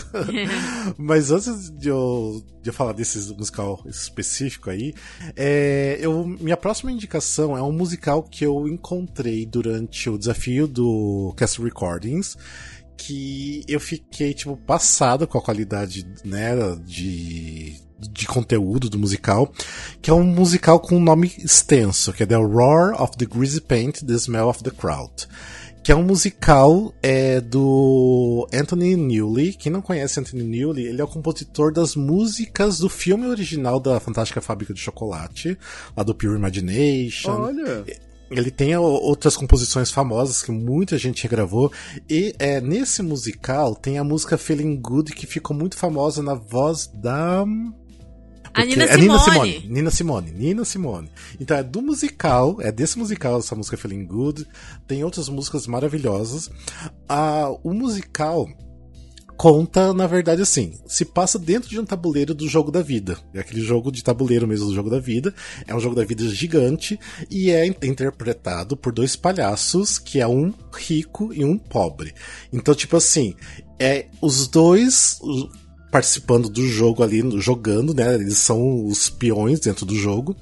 [0.97, 4.93] Mas antes de eu, de eu falar desse musical específico aí,
[5.35, 11.33] é, eu, minha próxima indicação é um musical que eu encontrei durante o desafio do
[11.37, 12.37] Cast Recordings
[12.97, 17.75] que eu fiquei, tipo, passado com a qualidade, né, de,
[18.11, 19.51] de conteúdo do musical,
[20.01, 23.61] que é um musical com um nome extenso, que é The Roar of the Greasy
[23.61, 25.27] Paint, The Smell of the Crowd.
[25.83, 29.53] Que é um musical é, do Anthony Newley.
[29.53, 33.99] Quem não conhece Anthony Newley, ele é o compositor das músicas do filme original da
[33.99, 35.55] Fantástica Fábrica de Chocolate,
[35.95, 37.29] lá do Pure Imagination.
[37.29, 37.85] Olha.
[38.29, 41.71] Ele tem outras composições famosas que muita gente regravou.
[42.09, 46.87] E é, nesse musical tem a música Feeling Good, que ficou muito famosa na voz
[46.87, 47.45] da.
[48.55, 49.65] A Nina é Nina Simone.
[49.67, 50.31] Nina Simone.
[50.31, 51.11] Nina Simone.
[51.39, 54.47] Então é do musical, é desse musical essa música Feeling Good.
[54.87, 56.49] Tem outras músicas maravilhosas.
[57.07, 58.47] Ah, o musical
[59.37, 63.17] conta, na verdade, assim, se passa dentro de um tabuleiro do jogo da vida.
[63.33, 65.33] É aquele jogo de tabuleiro mesmo do jogo da vida.
[65.67, 66.97] É um jogo da vida gigante
[67.29, 72.13] e é in- interpretado por dois palhaços, que é um rico e um pobre.
[72.53, 73.35] Então, tipo assim,
[73.77, 75.19] é os dois
[75.95, 78.15] participando do jogo ali, jogando, né?
[78.15, 80.35] Eles são os peões dentro do jogo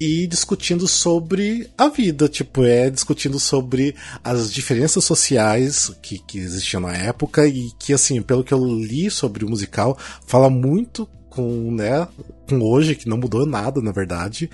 [0.00, 6.80] e discutindo sobre a vida, tipo, é discutindo sobre as diferenças sociais que, que existiam
[6.80, 11.70] na época e que, assim, pelo que eu li sobre o musical, fala muito com,
[11.72, 12.08] né,
[12.48, 14.48] com hoje, que não mudou nada, na verdade.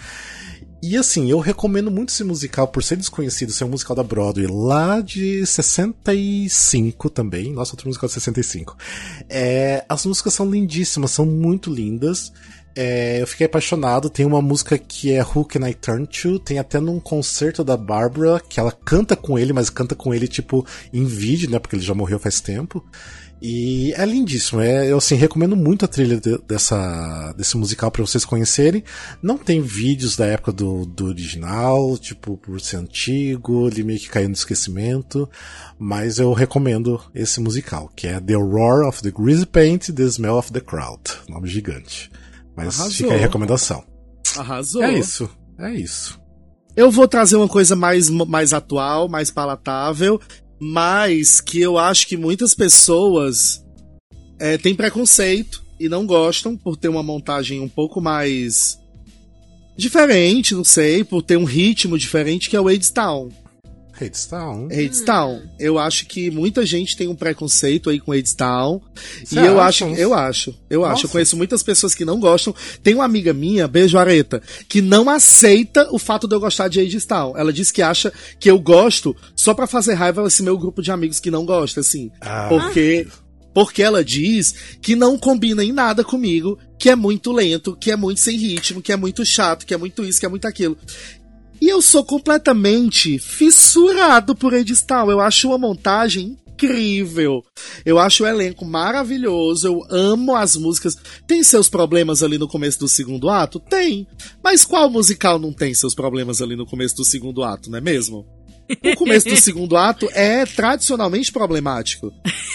[0.82, 4.48] E assim, eu recomendo muito esse musical por ser desconhecido, ser um musical da Broadway
[4.48, 7.52] lá de 65 também.
[7.52, 8.76] Nossa, outro musical de 65.
[9.28, 12.32] É, as músicas são lindíssimas, são muito lindas.
[12.74, 14.10] É, eu fiquei apaixonado.
[14.10, 16.40] Tem uma música que é Who Can I Turn To?
[16.40, 20.26] Tem até num concerto da Barbara que ela canta com ele, mas canta com ele
[20.26, 21.60] tipo em vídeo, né?
[21.60, 22.84] Porque ele já morreu faz tempo.
[23.44, 24.60] E é lindíssimo.
[24.60, 28.84] É, eu assim, recomendo muito a trilha de- dessa, desse musical para vocês conhecerem.
[29.20, 34.08] Não tem vídeos da época do, do original, tipo, por ser antigo, ele meio que
[34.08, 35.28] caiu no esquecimento.
[35.76, 40.36] Mas eu recomendo esse musical, que é The Roar of the Greasy Paint, The Smell
[40.36, 41.02] of the Crowd.
[41.28, 42.12] Nome gigante.
[42.56, 42.96] Mas Arrasou.
[42.96, 43.82] fica aí a recomendação.
[44.36, 44.84] Arrasou.
[44.84, 45.28] É isso.
[45.58, 46.20] É isso.
[46.76, 50.18] Eu vou trazer uma coisa mais, mais atual, mais palatável,
[50.64, 53.64] mas que eu acho que muitas pessoas
[54.38, 58.78] é, têm preconceito e não gostam por ter uma montagem um pouco mais
[59.76, 63.30] diferente, não sei, por ter um ritmo diferente, que é o Town.
[64.06, 64.68] Hadestown.
[65.04, 65.42] Town.
[65.58, 68.80] Eu acho que muita gente tem um preconceito aí com Town.
[69.24, 70.92] Você E eu acho, eu acho, eu acho.
[70.92, 71.06] Nossa.
[71.06, 72.54] Eu conheço muitas pessoas que não gostam.
[72.82, 76.80] Tem uma amiga minha, beijo Areta, que não aceita o fato de eu gostar de
[76.80, 77.36] Age Town.
[77.36, 80.90] Ela diz que acha que eu gosto só pra fazer raiva esse meu grupo de
[80.90, 82.10] amigos que não gosta, assim.
[82.20, 83.06] Ah, Porque
[83.54, 87.96] porque ela diz que não combina em nada comigo, que é muito lento, que é
[87.96, 90.76] muito sem ritmo, que é muito chato, que é muito isso, que é muito aquilo.
[91.62, 95.08] E eu sou completamente fissurado por Age Town.
[95.08, 97.44] Eu acho uma montagem incrível.
[97.86, 100.96] Eu acho o elenco maravilhoso, eu amo as músicas.
[101.24, 103.60] Tem seus problemas ali no começo do segundo ato?
[103.60, 104.08] Tem.
[104.42, 107.80] Mas qual musical não tem seus problemas ali no começo do segundo ato, não é
[107.80, 108.26] mesmo?
[108.82, 112.12] O começo do segundo ato é tradicionalmente problemático.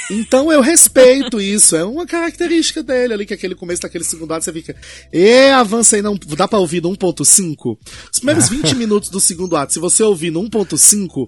[0.09, 1.75] Então eu respeito isso.
[1.75, 4.75] É uma característica dele ali, que aquele começo daquele segundo ato você fica.
[5.11, 6.15] E avancei não.
[6.15, 7.77] Dá pra ouvir no 1.5?
[8.11, 11.27] Os primeiros 20 minutos do segundo ato, se você ouvir no 1.5,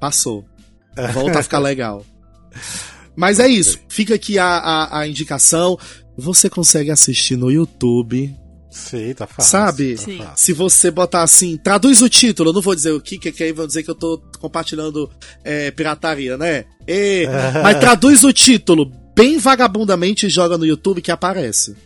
[0.00, 0.44] passou.
[1.12, 2.04] Volta a ficar legal.
[3.14, 3.78] Mas é isso.
[3.88, 5.78] Fica aqui a, a, a indicação.
[6.16, 8.34] Você consegue assistir no YouTube.
[8.78, 9.50] Sim, tá fácil.
[9.50, 9.94] Sabe?
[9.96, 10.32] Tá fácil.
[10.36, 13.42] Se você botar assim, traduz o título, eu não vou dizer o que, que, que
[13.44, 15.10] aí vão dizer que eu tô compartilhando
[15.44, 16.64] é, pirataria, né?
[16.86, 17.26] E,
[17.62, 21.76] mas traduz o título bem vagabundamente e joga no YouTube que aparece.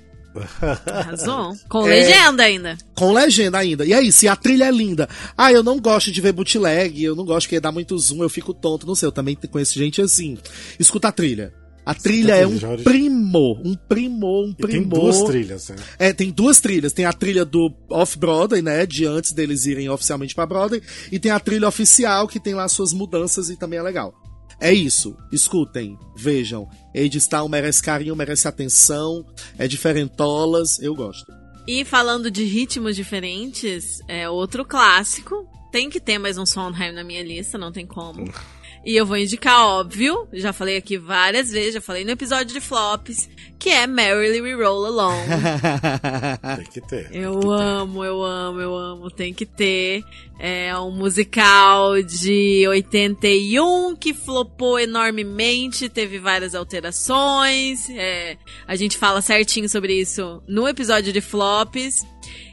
[0.87, 1.55] Arrasou.
[1.69, 1.91] Com É.
[1.91, 2.79] legenda ainda.
[2.95, 3.85] Com legenda ainda.
[3.85, 5.09] E aí, se a trilha é linda.
[5.37, 8.31] Ah, eu não gosto de ver bootleg, eu não gosto que dá muito zoom, eu
[8.31, 8.87] fico tonto.
[8.87, 10.39] Não sei, eu também conheço gente assim.
[10.79, 11.53] Escuta a trilha.
[11.85, 15.01] A trilha é um primor, um primor, um E tem primor.
[15.01, 15.77] duas trilhas, né?
[15.99, 16.93] É, tem duas trilhas.
[16.93, 18.87] Tem a trilha do Off-Broadway, né?
[18.87, 20.81] De antes deles irem oficialmente pra Broadway.
[21.11, 24.15] E tem a trilha oficial, que tem lá suas mudanças e também é legal.
[24.61, 25.17] É isso.
[25.33, 26.69] Escutem, vejam.
[26.95, 29.27] Age Style merece carinho, merece atenção.
[29.59, 30.79] É diferentolas.
[30.79, 31.27] Eu gosto.
[31.67, 35.49] E falando de ritmos diferentes, é outro clássico.
[35.73, 38.31] Tem que ter mais um Sondheim na minha lista, não tem como.
[38.85, 42.61] E eu vou indicar, óbvio, já falei aqui várias vezes, já falei no episódio de
[42.61, 45.23] flops, que é Merrily We Roll Along.
[46.57, 47.09] Tem que ter.
[47.13, 49.09] Eu amo, eu amo, eu amo.
[49.09, 50.03] Tem que ter.
[50.37, 57.89] É um musical de 81 que flopou enormemente, teve várias alterações.
[57.91, 62.05] é, a gente fala certinho sobre isso no episódio de flops.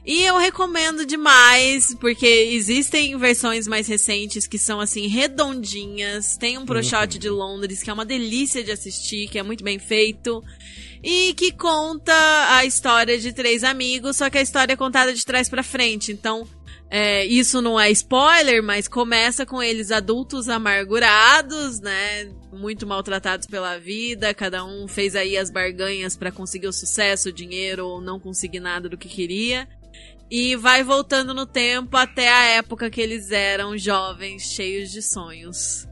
[0.09, 6.35] E eu recomendo demais, porque existem versões mais recentes que são assim redondinhas.
[6.35, 9.63] Tem um Pro Shot de Londres que é uma delícia de assistir, que é muito
[9.63, 10.43] bem feito
[11.03, 12.11] e que conta
[12.55, 16.11] a história de três amigos, só que a história é contada de trás pra frente.
[16.11, 16.47] Então,
[16.89, 22.31] é, isso não é spoiler, mas começa com eles adultos amargurados, né?
[22.51, 27.31] Muito maltratados pela vida, cada um fez aí as barganhas pra conseguir o sucesso, o
[27.31, 29.67] dinheiro ou não conseguir nada do que queria.
[30.31, 35.87] E vai voltando no tempo até a época que eles eram jovens, cheios de sonhos.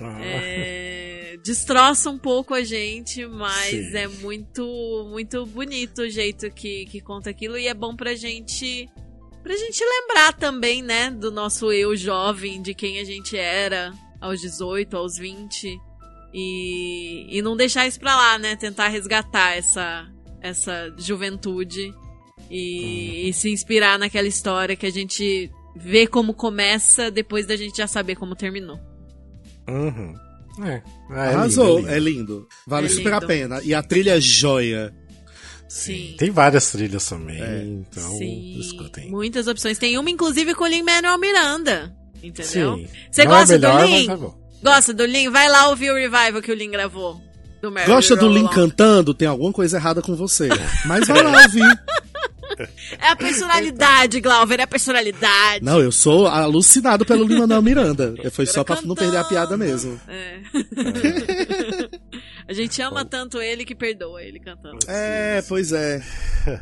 [0.00, 3.96] Ah, É, destroça um pouco a gente, mas Sim.
[3.96, 8.88] é muito muito bonito o jeito que, que conta aquilo e é bom pra gente
[9.42, 14.40] pra gente lembrar também, né, do nosso eu jovem, de quem a gente era aos
[14.40, 15.78] 18, aos 20
[16.32, 20.06] e, e não deixar isso pra lá, né, tentar resgatar essa
[20.40, 21.92] essa juventude
[22.50, 27.76] e, e se inspirar naquela história que a gente vê como começa depois da gente
[27.76, 28.78] já saber como terminou.
[29.68, 30.14] Uhum.
[30.66, 30.82] É.
[31.10, 32.18] Ah, é Arrasou, lindo, é é lindo.
[32.18, 32.48] lindo.
[32.66, 33.26] Vale É super a lindo.
[33.26, 33.60] pena.
[33.62, 34.92] E a trilha é joia.
[35.68, 36.16] Sim.
[36.18, 37.62] Tem várias trilhas também, É.
[37.64, 39.08] então Sim, escutem.
[39.08, 39.78] muitas opções.
[39.78, 41.94] Tem uma, inclusive, com o Lin-Manuel Miranda.
[42.22, 42.76] Entendeu?
[42.76, 42.86] Sim.
[43.10, 44.10] Você Não gosta é melhor, do Lin?
[44.10, 44.40] é bom.
[44.62, 45.30] Gosta do Lin?
[45.30, 47.20] Vai lá ouvir o revival que o Lin gravou.
[47.62, 49.14] Do Mary Gosta do Lin cantando?
[49.14, 50.48] Tem alguma coisa errada com você.
[50.84, 51.80] Mas vai lá ouvir.
[52.98, 55.64] É a personalidade, Glauber, é a personalidade.
[55.64, 58.14] Não, eu sou alucinado pelo Lin-Manuel Miranda.
[58.30, 60.00] Foi só pra não perder a piada mesmo.
[60.08, 60.40] É.
[62.50, 64.78] a gente ama tanto ele que perdoa ele cantando.
[64.88, 66.02] É, pois é.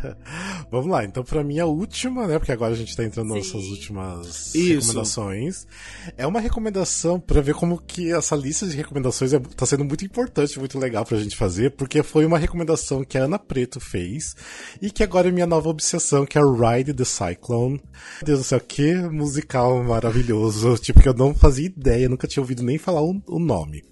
[0.71, 2.39] Vamos lá, então pra mim a última, né?
[2.39, 3.55] Porque agora a gente tá entrando nas Sim.
[3.55, 4.89] nossas últimas Isso.
[4.89, 5.67] recomendações.
[6.15, 10.05] É uma recomendação pra ver como que essa lista de recomendações é, tá sendo muito
[10.05, 14.37] importante, muito legal pra gente fazer, porque foi uma recomendação que a Ana Preto fez
[14.83, 17.81] e que agora é minha nova obsessão, que é Ride the Cyclone.
[18.17, 20.77] Meu Deus do céu, que musical maravilhoso.
[20.89, 23.83] Tipo, que eu não fazia ideia, nunca tinha ouvido nem falar o, o nome.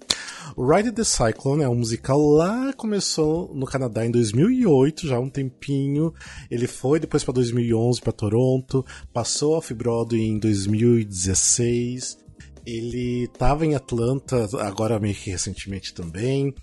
[0.55, 5.19] O Ride the Cyclone é um musical lá, começou no Canadá em 2008, já há
[5.21, 6.13] um tempinho.
[6.51, 12.17] Ele foi depois para 2011 para Toronto, passou a Off-Broadway em 2016.
[12.65, 16.53] Ele tava em Atlanta, agora meio que recentemente também.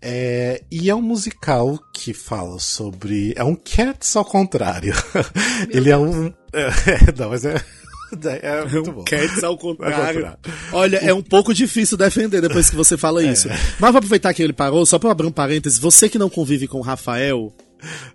[0.00, 3.34] É, e é um musical que fala sobre.
[3.36, 4.94] É um Cats ao contrário.
[5.68, 6.32] Ele é um.
[6.50, 7.62] É, não, mas é.
[8.42, 9.04] É muito bom.
[9.04, 10.22] Cats ao Ao contrário.
[10.22, 10.38] contrário.
[10.72, 13.48] Olha, é um pouco difícil defender depois que você fala isso.
[13.78, 15.78] Mas vou aproveitar que ele parou, só pra abrir um parênteses.
[15.78, 17.52] Você que não convive com o Rafael,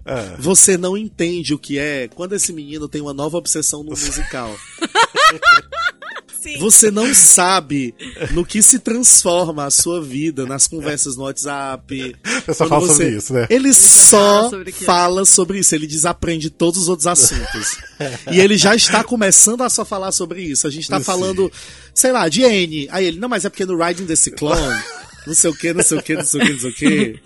[0.05, 0.35] É.
[0.39, 4.55] você não entende o que é quando esse menino tem uma nova obsessão no musical.
[6.43, 6.59] Sim.
[6.59, 7.95] Você não sabe
[8.31, 12.15] no que se transforma a sua vida nas conversas no WhatsApp.
[12.45, 13.47] Eu só falo sobre isso, né?
[13.49, 17.77] Ele só fala sobre fala sobre isso, ele desaprende todos os outros assuntos.
[18.29, 20.67] e ele já está começando a só falar sobre isso.
[20.67, 21.05] A gente tá Sim.
[21.05, 21.49] falando,
[21.93, 22.89] sei lá, de N.
[22.91, 24.83] Aí ele, não, mas é porque no Riding the Cyclone
[25.25, 26.73] não sei o que, não sei o que, não sei o que, não sei o
[26.73, 27.19] que.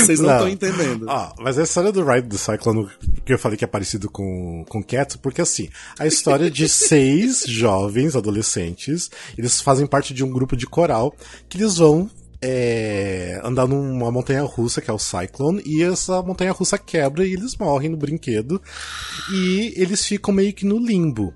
[0.00, 1.06] Vocês não estão entendendo.
[1.08, 2.88] Ó, mas a história do Ride the Cyclone,
[3.24, 7.44] que eu falei que é parecido com, com Cats, porque assim, a história de seis
[7.46, 11.14] jovens adolescentes, eles fazem parte de um grupo de coral,
[11.48, 12.10] que eles vão
[12.42, 17.32] é, andar numa montanha russa, que é o Cyclone, e essa montanha russa quebra e
[17.32, 18.60] eles morrem no brinquedo.
[19.32, 21.32] E eles ficam meio que no limbo.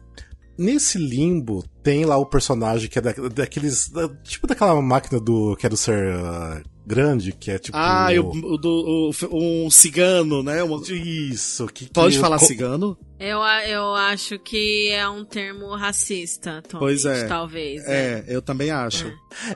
[0.58, 3.88] Nesse limbo, tem lá o personagem que é da, daqueles.
[3.88, 7.76] da- tipo daquela máquina do Quero Ser ah, Grande, que é tipo.
[7.76, 10.62] Ah, o, o do, o- um cigano, né?
[10.62, 11.84] Uma- Isso, que.
[11.86, 12.96] que Pode falar co- cigano?
[13.18, 16.78] Eu, eu acho que é um termo racista, Tom.
[16.78, 17.26] Pois é.
[17.26, 17.82] Talvez.
[17.86, 19.06] É, eu também acho.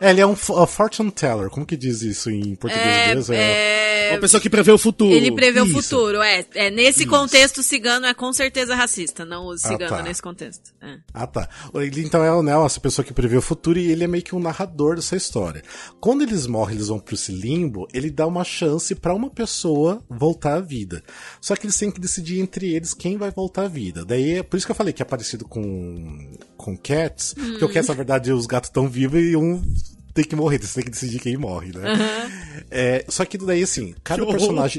[0.00, 1.50] É, ele é um fortune teller.
[1.50, 3.34] Como que diz isso em português mesmo?
[3.34, 5.12] É, Uma pessoa que prevê o futuro.
[5.12, 5.74] Ele prevê o Isso.
[5.74, 6.44] futuro, é.
[6.54, 7.10] é nesse Isso.
[7.10, 9.24] contexto, cigano é com certeza racista.
[9.24, 10.02] Não o cigano tá.
[10.02, 10.72] nesse contexto.
[10.80, 10.98] É.
[11.12, 11.48] Ah, tá.
[11.74, 14.34] Ele então é né, essa pessoa que prevê o futuro e ele é meio que
[14.34, 15.62] um narrador dessa história.
[16.00, 20.02] Quando eles morrem, eles vão pro esse limbo, ele dá uma chance pra uma pessoa
[20.08, 21.02] voltar à vida.
[21.40, 24.04] Só que eles têm que decidir entre eles quem vai voltar à vida.
[24.04, 27.72] Daí é por isso que eu falei que é parecido com com Cats, porque o
[27.72, 29.62] Cats na verdade os gatos estão vivos e um
[30.12, 31.82] tem que morrer, você tem que decidir quem morre, né?
[32.70, 34.70] É, só que daí, assim, cada Que horror.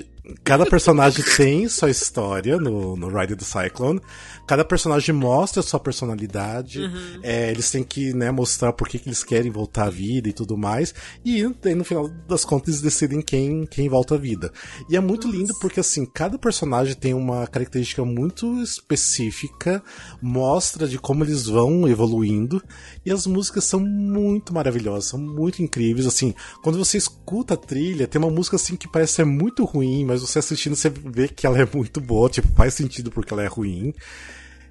[0.43, 3.99] Cada personagem tem sua história no, no Ride the Cyclone.
[4.47, 6.79] Cada personagem mostra sua personalidade.
[7.23, 10.33] É, eles têm que né, mostrar por que, que eles querem voltar à vida e
[10.33, 10.93] tudo mais.
[11.25, 14.51] E daí, no final das contas, eles decidem quem, quem volta à vida.
[14.89, 19.81] E é muito lindo porque, assim, cada personagem tem uma característica muito específica,
[20.21, 22.61] mostra de como eles vão evoluindo.
[23.05, 26.05] E as músicas são muito maravilhosas, são muito incríveis.
[26.05, 30.10] Assim, quando você escuta a trilha, tem uma música assim que parece ser muito ruim,
[30.11, 33.43] mas você assistindo você vê que ela é muito boa, tipo, faz sentido porque ela
[33.43, 33.93] é ruim.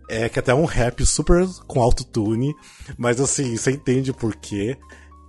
[0.09, 2.53] É que até é um rap super com autotune,
[2.99, 4.77] mas assim, você entende o porquê.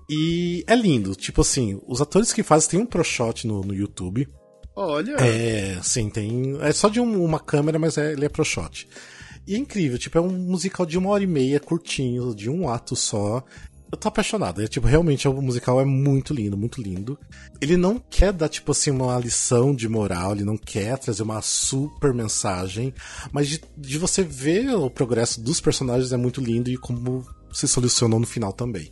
[0.10, 3.74] E é lindo, tipo assim, os atores que fazem tem um pro shot no, no
[3.74, 4.28] YouTube.
[4.76, 5.16] Olha.
[5.20, 6.58] É, sim, tem.
[6.62, 8.88] É só de um- uma câmera, mas é, ele é pro shot.
[9.48, 12.68] E é incrível, tipo, é um musical de uma hora e meia, curtinho, de um
[12.68, 13.44] ato só.
[13.92, 14.62] Eu tô apaixonado.
[14.62, 17.20] É, tipo, realmente o musical é muito lindo, muito lindo.
[17.60, 21.42] Ele não quer dar, tipo assim, uma lição de moral, ele não quer trazer uma
[21.42, 22.94] super mensagem,
[23.32, 27.68] mas de, de você ver o progresso dos personagens é muito lindo e como se
[27.68, 28.92] solucionou no final também.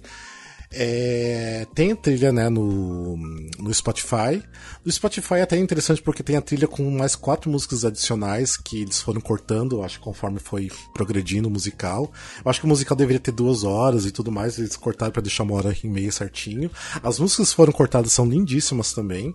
[0.72, 4.42] É, tem trilha né, no, no Spotify.
[4.86, 8.84] No Spotify é até interessante porque tem a trilha com mais quatro músicas adicionais que
[8.84, 12.12] eles foram cortando, acho, conforme foi progredindo o musical.
[12.44, 15.22] Eu acho que o musical deveria ter duas horas e tudo mais, eles cortaram pra
[15.22, 16.70] deixar uma hora e meia certinho.
[17.02, 19.34] As músicas que foram cortadas são lindíssimas também.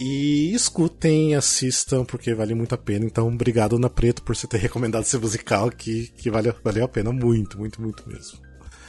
[0.00, 3.04] E escutem, assistam, porque vale muito a pena.
[3.04, 6.88] Então, obrigado, Ana Preto, por você ter recomendado esse musical que, que vale, valeu a
[6.88, 8.38] pena muito, muito, muito mesmo.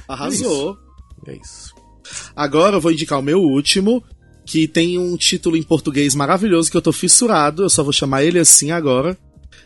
[0.08, 0.85] Arrasou.
[1.28, 1.74] É isso.
[2.36, 4.04] Agora eu vou indicar o meu último,
[4.46, 8.24] que tem um título em português maravilhoso que eu tô fissurado, eu só vou chamar
[8.24, 9.18] ele assim agora,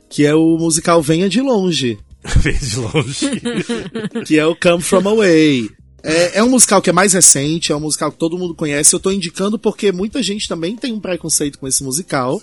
[0.09, 1.99] que é o musical Venha de Longe,
[2.37, 3.41] Veio de longe.
[4.25, 5.69] que é o Come From Away.
[6.01, 8.93] É, é um musical que é mais recente, é um musical que todo mundo conhece.
[8.93, 12.41] Eu tô indicando porque muita gente também tem um preconceito com esse musical.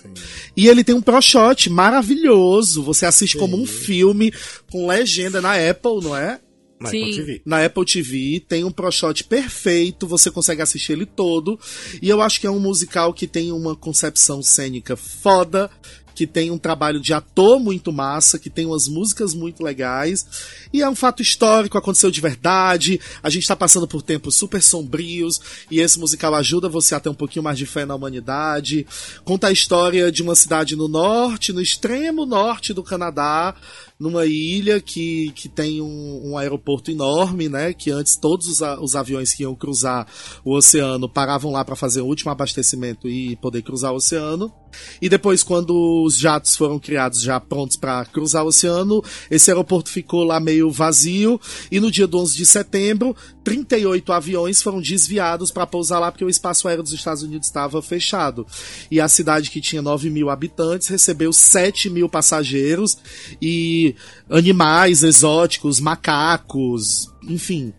[0.55, 2.83] E ele tem um pro shot maravilhoso.
[2.83, 4.31] Você assiste como um filme
[4.71, 6.39] com legenda na Apple, não é?
[6.79, 7.03] Na Sim.
[7.03, 7.41] Apple TV.
[7.43, 11.59] na Apple TV, tem um ProShot perfeito, você consegue assistir ele todo.
[12.01, 15.71] E eu acho que é um musical que tem uma concepção cênica foda,
[16.17, 20.25] que tem um trabalho de ator muito massa, que tem umas músicas muito legais.
[20.73, 22.99] E é um fato histórico, aconteceu de verdade.
[23.21, 27.09] A gente tá passando por tempos super sombrios, e esse musical ajuda você a ter
[27.09, 28.87] um pouquinho mais de fé na humanidade.
[29.23, 33.53] Conta a história de uma cidade no norte, no extremo norte do Canadá,
[33.99, 37.73] numa ilha que, que tem um, um aeroporto enorme, né?
[37.73, 40.07] Que antes todos os, os aviões que iam cruzar
[40.45, 44.53] o oceano paravam lá para fazer o último abastecimento e poder cruzar o oceano.
[45.01, 49.89] E depois, quando os jatos foram criados já prontos para cruzar o oceano, esse aeroporto
[49.89, 51.39] ficou lá meio vazio.
[51.71, 56.25] E no dia do 11 de setembro, 38 aviões foram desviados para pousar lá porque
[56.25, 58.45] o espaço aéreo dos Estados Unidos estava fechado.
[58.91, 62.97] E a cidade que tinha 9 mil habitantes recebeu 7 mil passageiros
[63.41, 63.86] e
[64.29, 67.73] animais exóticos, macacos, enfim.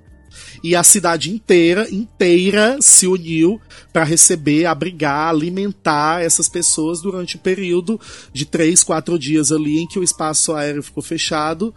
[0.63, 3.61] E a cidade inteira, inteira se uniu
[3.93, 8.01] para receber, abrigar, alimentar essas pessoas durante o período
[8.33, 11.75] de três, quatro dias ali em que o espaço aéreo ficou fechado.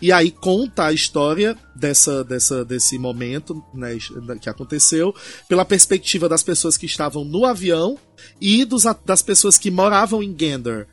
[0.00, 3.96] E aí conta a história dessa, dessa, desse momento né,
[4.40, 5.14] que aconteceu
[5.48, 7.96] pela perspectiva das pessoas que estavam no avião
[8.40, 10.86] e dos, das pessoas que moravam em Gander.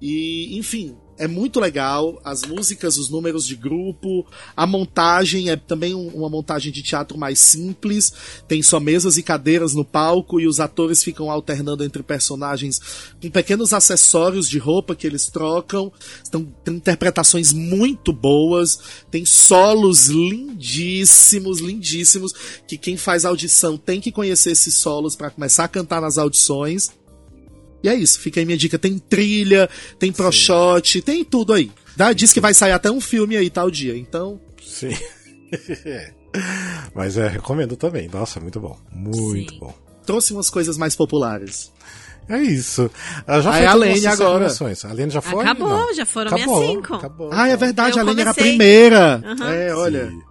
[0.00, 2.20] E, enfim, é muito legal.
[2.24, 7.18] As músicas, os números de grupo, a montagem é também um- uma montagem de teatro
[7.18, 8.12] mais simples.
[8.46, 12.80] Tem só mesas e cadeiras no palco e os atores ficam alternando entre personagens
[13.20, 15.92] com pequenos acessórios de roupa que eles trocam.
[16.26, 18.78] Então, tem interpretações muito boas.
[19.10, 22.32] Tem solos lindíssimos, lindíssimos.
[22.66, 26.90] Que quem faz audição tem que conhecer esses solos para começar a cantar nas audições.
[27.82, 28.78] E é isso, fica aí minha dica.
[28.78, 29.68] Tem trilha,
[29.98, 31.70] tem pro shot, tem tudo aí.
[31.96, 33.96] Dá, diz que vai sair até um filme aí tal dia.
[33.96, 34.94] Então, Sim.
[36.94, 38.08] Mas é, recomendo também.
[38.08, 38.78] Nossa, muito bom.
[38.92, 39.58] Muito Sim.
[39.60, 39.74] bom.
[40.04, 41.72] trouxe umas coisas mais populares.
[42.28, 42.90] É isso.
[43.26, 44.46] Ah, já Aí foi a todas Lene agora.
[44.84, 45.42] A Lene já foi?
[45.44, 45.94] Acabou, Não.
[45.94, 46.94] já foram Acabou, minhas cinco.
[46.94, 47.30] Acabou.
[47.32, 48.50] Ah, é verdade, Eu a Lene era a comecei.
[48.58, 49.22] primeira.
[49.24, 49.50] Aham.
[49.52, 50.10] É, olha.
[50.10, 50.22] Sim.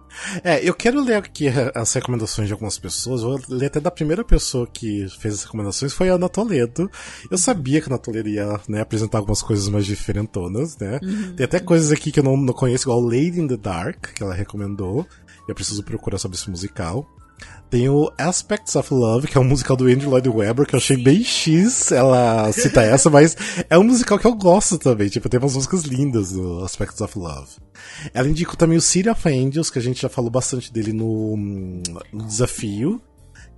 [0.42, 3.22] É, eu quero ler aqui as recomendações de algumas pessoas.
[3.22, 6.90] Vou ler até da primeira pessoa que fez as recomendações, foi a Ana Toledo.
[7.30, 10.98] Eu sabia que a Ana Toledo ia né, apresentar algumas coisas mais diferentonas, né?
[11.36, 14.22] Tem até coisas aqui que eu não, não conheço, igual Lady in the Dark, que
[14.22, 15.06] ela recomendou.
[15.48, 17.08] Eu preciso procurar sobre esse musical.
[17.70, 20.78] Tem o Aspects of Love, que é um musical do Andrew Lloyd Webber, que eu
[20.78, 23.36] achei bem X ela cita essa, mas
[23.68, 25.10] é um musical que eu gosto também.
[25.10, 27.50] Tipo, tem umas músicas lindas do Aspects of Love.
[28.14, 31.36] Ela indicou também o City of Angels, que a gente já falou bastante dele no,
[31.36, 33.02] no desafio.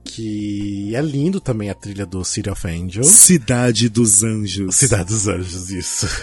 [0.05, 3.07] Que é lindo também a trilha do City of Angels.
[3.07, 4.74] Cidade dos Anjos.
[4.74, 6.07] Cidade dos Anjos, isso.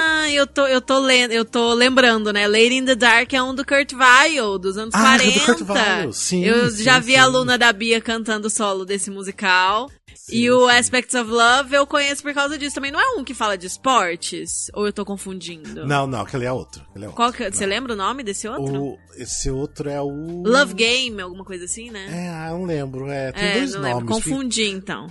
[0.00, 2.46] Ah, eu tô, eu tô lendo, eu tô lembrando, né?
[2.46, 5.38] Lady in the Dark é um do Kurt Weill, dos anos Ah, é 40.
[5.38, 7.24] do Kurt Weill, sim, eu sim, já vi a sim.
[7.24, 9.90] aluna da Bia cantando solo desse musical.
[10.30, 10.76] E o sim.
[10.76, 12.90] Aspects of Love eu conheço por causa disso também.
[12.90, 14.70] Não é um que fala de esportes?
[14.74, 15.86] Ou eu tô confundindo?
[15.86, 16.82] Não, não, aquele é outro.
[16.90, 17.16] aquele é outro.
[17.16, 18.82] Qual que, você lembra o nome desse outro?
[18.82, 20.42] O, esse outro é o.
[20.44, 22.06] Love Game, alguma coisa assim, né?
[22.10, 23.10] É, ah, eu não lembro.
[23.10, 23.88] É, tem É, dois nomes.
[23.88, 24.06] lembro.
[24.06, 25.06] Confundi, então.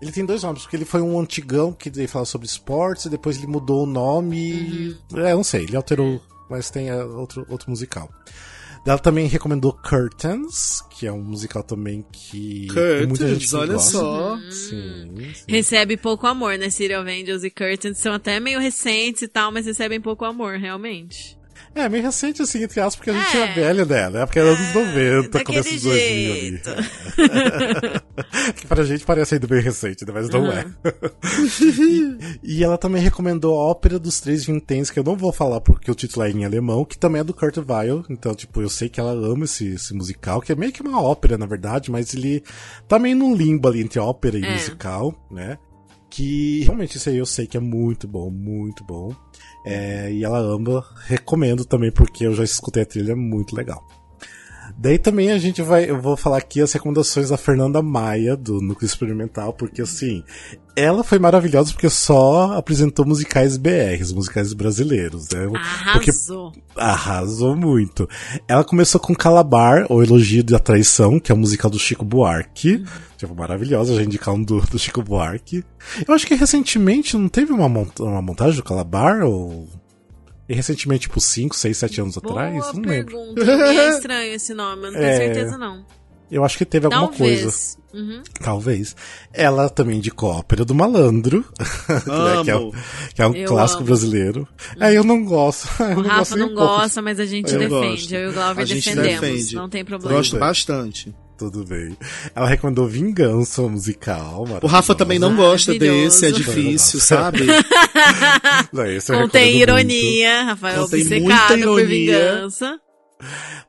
[0.00, 3.36] Ele tem dois nomes, porque ele foi um antigão que fala sobre esportes, e depois
[3.36, 4.96] ele mudou o nome.
[5.12, 5.26] Uhum.
[5.26, 8.08] É, não sei, ele alterou, mas tem é, outro, outro musical.
[8.86, 12.66] Ela também recomendou Curtains, que é um musical também que.
[12.98, 13.90] tem muita gente Curtains, que olha gosta.
[13.90, 14.34] só.
[14.34, 14.50] Uhum.
[14.50, 15.44] Sim, sim.
[15.48, 16.70] Recebe pouco amor, né?
[16.70, 20.56] City of Angels e Curtains são até meio recentes e tal, mas recebem pouco amor,
[20.58, 21.39] realmente.
[21.74, 23.40] É, meio recente assim, entre aspas, porque a gente É.
[23.42, 24.26] é, velha dela, né?
[24.26, 26.60] Porque era anos 90, daquele começo dos 2000 ali.
[28.56, 30.12] que pra gente parece ainda bem recente, né?
[30.12, 30.50] mas não Uhum.
[30.52, 30.64] é.
[32.42, 35.60] e, e ela também recomendou a Ópera dos Três Vinténs, que eu não vou falar
[35.60, 38.04] porque o título é em alemão, que também é do Kurt Weill.
[38.10, 41.00] Então, tipo, eu sei que ela ama esse, esse musical, que é meio que uma
[41.02, 42.42] ópera, na verdade, mas ele
[42.88, 44.52] tá meio num limbo ali entre ópera e É.
[44.52, 45.58] musical, né?
[46.08, 49.14] Que realmente isso aí eu sei que é muito bom, muito bom.
[49.64, 53.84] É, e ela ama, recomendo também, porque eu já escutei a trilha, é muito legal.
[54.78, 58.60] Daí também a gente vai, eu vou falar aqui as recomendações da Fernanda Maia, do
[58.60, 60.22] Núcleo Experimental, porque assim,
[60.76, 65.46] ela foi maravilhosa porque só apresentou musicais BRs, musicais brasileiros, né?
[65.92, 66.52] Porque Arrasou.
[66.76, 68.08] arrasou muito.
[68.48, 72.84] Ela começou com Calabar, o Elogio da Traição, que é um musical do Chico Buarque.
[73.16, 75.64] Tipo, maravilhosa, já indicar um do, do Chico Buarque.
[76.06, 79.68] Eu acho que recentemente não teve uma, mont uma montagem do Calabar, ou...
[80.50, 82.52] E recentemente, tipo, 5, 6, 7 anos atrás?
[82.52, 83.16] Boa Não lembro.
[83.16, 83.44] pergunta.
[83.44, 85.84] Me é estranho esse nome, eu não tenho É, certeza, não.
[86.28, 87.42] Eu acho que teve alguma coisa.
[87.42, 87.78] Talvez.
[87.92, 88.22] Uhum.
[88.40, 88.96] Talvez.
[89.32, 91.44] Ela também indicou a Ópera do Malandro,
[91.88, 92.74] né, que é, Amo.
[93.14, 93.86] que é um Eu clássico amo.
[93.86, 94.48] brasileiro.
[94.80, 95.68] É, eu não gosto.
[95.82, 96.66] Eu O não Rafa gosto não um pouco.
[96.78, 97.68] gosta, mas a gente Eu defende.
[97.86, 98.12] gosto.
[98.14, 99.20] Eu e o Glauber defendemos.
[99.20, 99.54] defende.
[99.56, 100.16] Não tem problema.
[100.16, 101.14] Gosto bastante.
[101.40, 101.96] Tudo bem.
[102.34, 104.44] Ela recomendou Vingança musical.
[104.60, 107.46] O Rafa também não gosta desse, é difícil, sabe?
[108.70, 109.56] Não, esse recomendo muito.
[109.56, 110.42] ironia.
[110.44, 112.78] Rafael obcecado por vingança.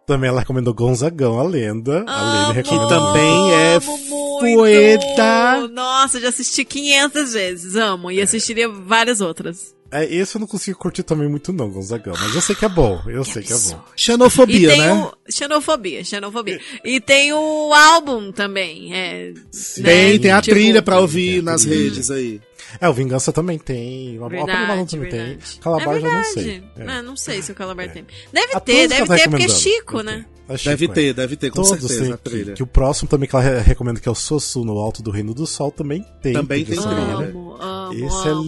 [0.06, 2.04] Também ela recomendou Gonzagão, a lenda.
[2.06, 2.90] a Lene Amo, recomendou.
[2.90, 5.68] também é poeta.
[5.72, 7.76] Nossa, já assisti 500 vezes.
[7.78, 8.12] Amo.
[8.12, 9.74] E assistiria várias outras.
[9.92, 12.14] É, esse eu não consigo curtir também muito não, Gonzagão.
[12.20, 13.02] Mas eu sei que é bom.
[13.08, 13.84] Eu sei que é bom.
[13.96, 14.94] E Xenofobia, tem né?
[14.94, 15.14] o...
[15.32, 16.60] Xenofobia, xenofobia.
[16.84, 18.94] E tem o álbum também.
[18.96, 19.82] É, Sim.
[19.84, 19.90] né?
[19.90, 22.40] Tem, tem a Tipo, trilha pra ouvir nas redes aí.
[22.80, 24.18] É, o Vingança também tem.
[24.18, 25.20] Ópera do Malandro Verdade, também tem.
[25.20, 25.60] verdade.
[25.60, 26.34] Calabar é já não verdade.
[26.34, 26.64] sei.
[26.78, 26.84] É.
[26.84, 28.06] É, não sei se o Calabar tem.
[28.32, 29.50] Deve A ter, deve que tá ter, porque é.
[29.50, 30.26] Chico, né?
[30.48, 30.88] É Chico, Deve é.
[30.90, 32.54] ter, deve ter, com Todos certeza, tem a que, trilha.
[32.54, 35.10] que o próximo também que ela re- recomenda, que é o Sossu no Alto do
[35.12, 36.34] Reino do Sol, também tem.
[36.34, 36.90] Também tem trilha.
[36.92, 38.44] Amo, amo, Esse é amo.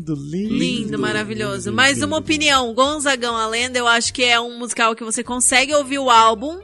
[0.00, 0.54] Lindo, lindo.
[0.54, 1.68] Lindo, maravilhoso.
[1.68, 5.04] lindo, Mais lindo, uma opinião, Gonzagão a Lenda, eu acho que é um musical que
[5.04, 6.60] você consegue ouvir o álbum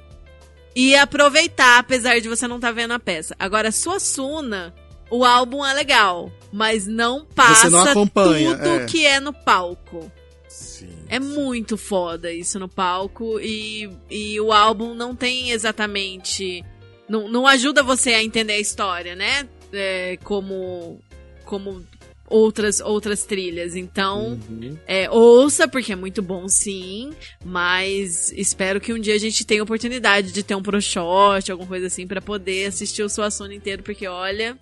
[0.74, 3.34] e aproveitar, apesar de você não estar vendo a peça.
[3.38, 4.74] Agora, Suassuna,
[5.10, 8.86] o álbum é legal, mas não passa não tudo é.
[8.86, 10.10] que é no palco.
[10.48, 10.88] Sim.
[11.08, 16.64] É muito foda isso no palco e, e o álbum não tem exatamente.
[17.08, 19.48] Não, não ajuda você a entender a história, né?
[19.72, 21.00] É, como.
[21.44, 21.84] Como
[22.28, 23.74] outras outras trilhas.
[23.76, 24.76] Então, Uhum.
[24.86, 27.12] é, ouça, porque é muito bom sim,
[27.44, 31.68] mas espero que um dia a gente tenha oportunidade de ter um pro shot, alguma
[31.68, 34.56] coisa assim, pra poder assistir o Suassuna inteiro, porque olha,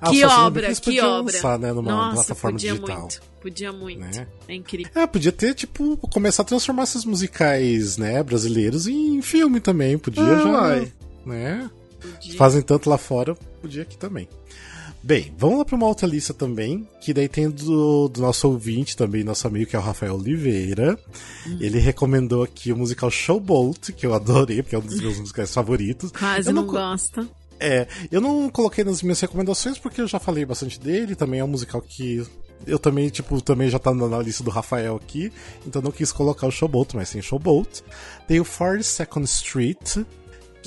[0.00, 1.32] Ah, que Suassuna obra, que podia obra.
[1.32, 2.98] lançar, né, numa Nossa, plataforma podia digital.
[3.00, 4.00] muito, podia muito.
[4.00, 4.26] né?
[4.48, 4.90] É incrível.
[4.94, 9.96] É, podia ter, tipo, começar a transformar esses musicais, né, brasileiros em filme também.
[9.96, 10.38] Podia Ah,
[10.80, 10.86] já,
[11.24, 11.70] né?
[12.00, 12.34] Podia.
[12.36, 14.28] Fazem tanto lá fora, podia aqui também.
[15.06, 18.96] Bem, vamos lá para uma outra lista também, que daí tem do, do nosso ouvinte
[18.96, 20.98] também, nosso amigo, que é o Rafael Oliveira.
[21.46, 21.58] Hum.
[21.60, 25.54] Ele recomendou aqui o musical Showboat, que eu adorei, porque é um dos meus musicais
[25.54, 26.10] favoritos.
[26.10, 27.24] Quase Eu não, co- gosta.
[27.60, 31.44] É, eu não coloquei nas minhas recomendações porque eu já falei bastante dele, também é
[31.44, 32.26] um musical que
[32.66, 35.32] eu também, tipo, também já tá na na lista do Rafael aqui,
[35.64, 37.84] então não quis colocar o Showboat, mas tem Showboat.
[38.26, 39.98] Tem o 42nd Street,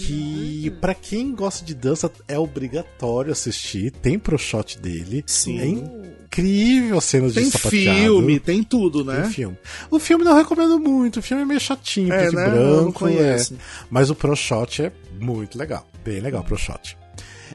[0.07, 5.23] que pra quem gosta de dança é obrigatório assistir, tem pro shot dele.
[5.25, 5.59] Sim.
[5.59, 7.99] É incrível a cena de Tem sapateado.
[7.99, 9.29] filme, tem tudo, Tem né?
[9.29, 9.57] filme.
[9.89, 12.47] O filme não recomendo muito, o filme é meio chatinho, É, né?
[12.47, 12.83] Eu branco.
[12.83, 13.53] não conheço.
[13.53, 13.57] é.
[13.89, 15.85] Mas o Pro Shot é muito legal.
[16.03, 16.97] Bem legal o Pro Shot.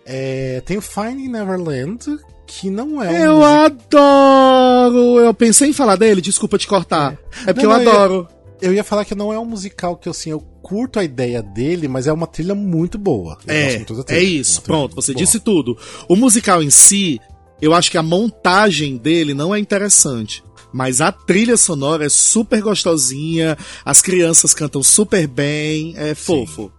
[0.04, 3.54] É, tem o Finding Neverland, que não é um Eu music-
[3.98, 5.18] adoro!
[5.20, 7.16] Eu pensei em falar dele, desculpa te cortar.
[7.46, 8.28] É, porque Não, eu não, adoro.
[8.60, 11.86] Eu ia falar que não é um musical que assim, eu curto a ideia dele,
[11.86, 13.38] mas é uma trilha muito boa.
[13.46, 14.20] Eu É, é trilha.
[14.22, 14.60] isso.
[14.60, 15.24] Uma trilha Pronto, você boa.
[15.24, 15.76] disse tudo.
[16.08, 17.20] O musical em si,
[17.60, 20.42] eu acho que a montagem dele não é interessante.
[20.72, 26.72] Mas a trilha sonora é super gostosinha, as crianças cantam super bem, é fofo.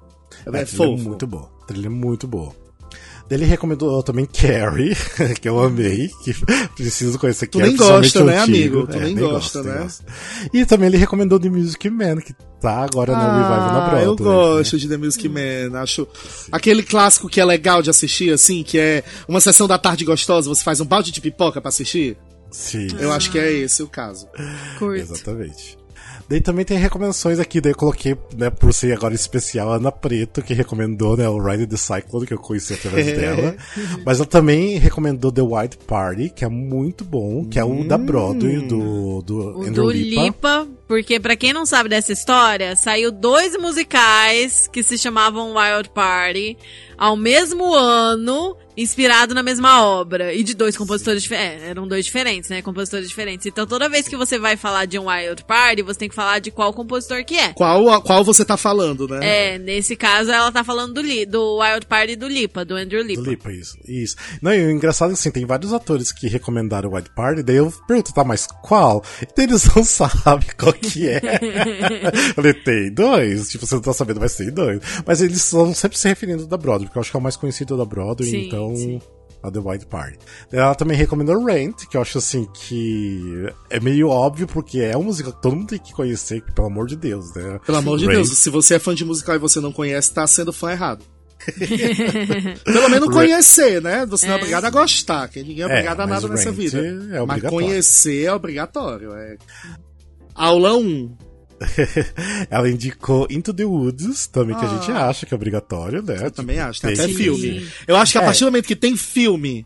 [0.45, 1.01] É, É, a trilha fofo.
[1.01, 1.49] é muito boa.
[1.67, 2.53] Trilha é muito boa.
[3.27, 4.95] Daí Ele recomendou também Carrie,
[5.41, 6.33] que eu amei, que
[6.75, 8.79] preciso conhecer Tu Carrie, nem gosta, né, antigo.
[8.81, 8.87] amigo?
[8.91, 9.81] Tu nem gosta, gosto, nem né?
[9.83, 10.03] gosto.
[10.53, 14.05] E também ele recomendou The Music Man, que tá agora no Revival na Ah, Broadway.
[14.05, 14.79] eu gosto né?
[14.79, 15.79] de The Music Man.
[15.81, 16.07] Acho
[16.51, 20.47] aquele clássico que é legal de assistir, assim, que é uma sessão da tarde gostosa,
[20.47, 22.15] você faz um balde de pipoca pra assistir.
[22.51, 24.27] Sim, Eu acho que é esse o caso.
[24.77, 25.01] Curto.
[25.01, 25.77] exatamente.
[26.27, 29.91] Daí também tem recomendações aqui, daí eu coloquei, né, por ser agora especial, a Ana
[29.91, 33.55] Preto, que recomendou, né, o Ride the Cyclone, que eu conheci através dela.
[34.05, 37.97] Mas ela também recomendou The White Party, que é muito bom, que é o da
[37.97, 40.21] Broadway, do, do O Andrew do Lipa.
[40.23, 45.89] Lipa, porque pra quem não sabe dessa história, saiu dois musicais que se chamavam Wild
[45.89, 46.57] Party
[46.97, 50.33] ao mesmo ano, inspirado na mesma obra.
[50.33, 51.63] E de dois compositores diferentes.
[51.63, 52.61] É, eram dois diferentes, né?
[52.61, 53.45] Compositores diferentes.
[53.45, 56.39] Então toda vez que você vai falar de um Wild Party, você tem que falar
[56.39, 57.53] de qual compositor que é.
[57.53, 59.55] Qual, qual você tá falando, né?
[59.55, 63.01] É, nesse caso ela tá falando do, Li, do Wild Party do Lipa, do Andrew
[63.01, 63.21] Lipa.
[63.21, 63.77] Do Lipa, isso.
[63.87, 64.15] isso.
[64.41, 67.57] Não, e o engraçado é assim, tem vários atores que recomendaram o White Party, daí
[67.57, 69.03] eu pergunto, tá, mas qual?
[69.21, 71.17] E eles não sabem qual que é.
[71.17, 73.49] eu falei, tem dois?
[73.49, 74.79] Tipo, você não tá sabendo, mas tem dois.
[75.05, 77.35] Mas eles estão sempre se referindo da Broadway, porque eu acho que é o mais
[77.35, 78.75] conhecido da Broadway, Sim, então...
[78.75, 79.01] sim.
[79.43, 80.17] A The White Party.
[80.51, 85.05] Ela também recomendou Rent, que eu acho assim que é meio óbvio, porque é uma
[85.05, 87.59] música que todo mundo tem que conhecer, pelo amor de Deus, né?
[87.63, 88.15] Pelo amor de Rent.
[88.15, 91.05] Deus, se você é fã de musical e você não conhece, tá sendo fã errado.
[92.65, 94.05] Pelo menos conhecer, né?
[94.07, 96.79] Você não é obrigado a gostar, que ninguém é obrigado a mas nada nessa vida.
[96.79, 99.13] é Mas conhecer é obrigatório.
[99.13, 99.37] É.
[100.35, 101.17] Aula 1.
[102.51, 105.07] Ela indicou Into the Woods, também que a gente Ah.
[105.07, 106.17] acha que é obrigatório, né?
[106.25, 107.17] Eu também acho, tem tem até Sim.
[107.17, 107.67] filme.
[107.87, 108.25] Eu acho que a É.
[108.25, 109.65] partir do momento que tem filme,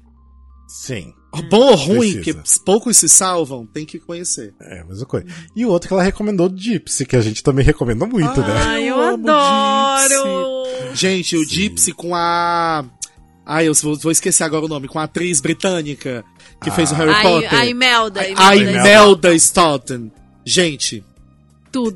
[0.68, 1.12] Sim,
[1.50, 2.64] bom ou ruim, que Precisa.
[2.64, 4.54] poucos se salvam, tem que conhecer.
[4.62, 5.26] é a mesma coisa.
[5.56, 8.54] E o outro que ela recomendou, Gypsy, que a gente também recomenda muito, né?
[8.66, 10.64] Ai, eu, Eu adoro!
[10.94, 12.86] Gente, o Gypsy com a.
[13.46, 16.24] Ai, eu vou, vou esquecer agora o nome, com a atriz britânica
[16.64, 17.54] que fez o Harry A, Potter.
[17.54, 18.22] a Imelda.
[18.36, 20.12] A Imelda, Staunton.
[20.50, 21.04] Gente,
[21.72, 21.96] Tudo.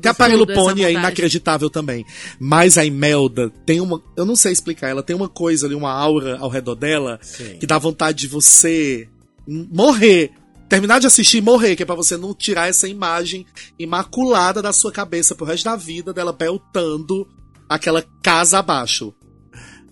[0.54, 2.06] pônei é inacreditável também.
[2.38, 4.00] Mas a Imelda tem uma.
[4.16, 7.58] Eu não sei explicar, ela tem uma coisa ali, uma aura ao redor dela Sim.
[7.58, 9.08] que dá vontade de você
[9.46, 10.30] morrer.
[10.68, 13.44] Terminar de assistir e morrer, que é pra você não tirar essa imagem
[13.78, 17.28] imaculada da sua cabeça pro resto da vida dela beltando
[17.68, 19.12] aquela casa abaixo.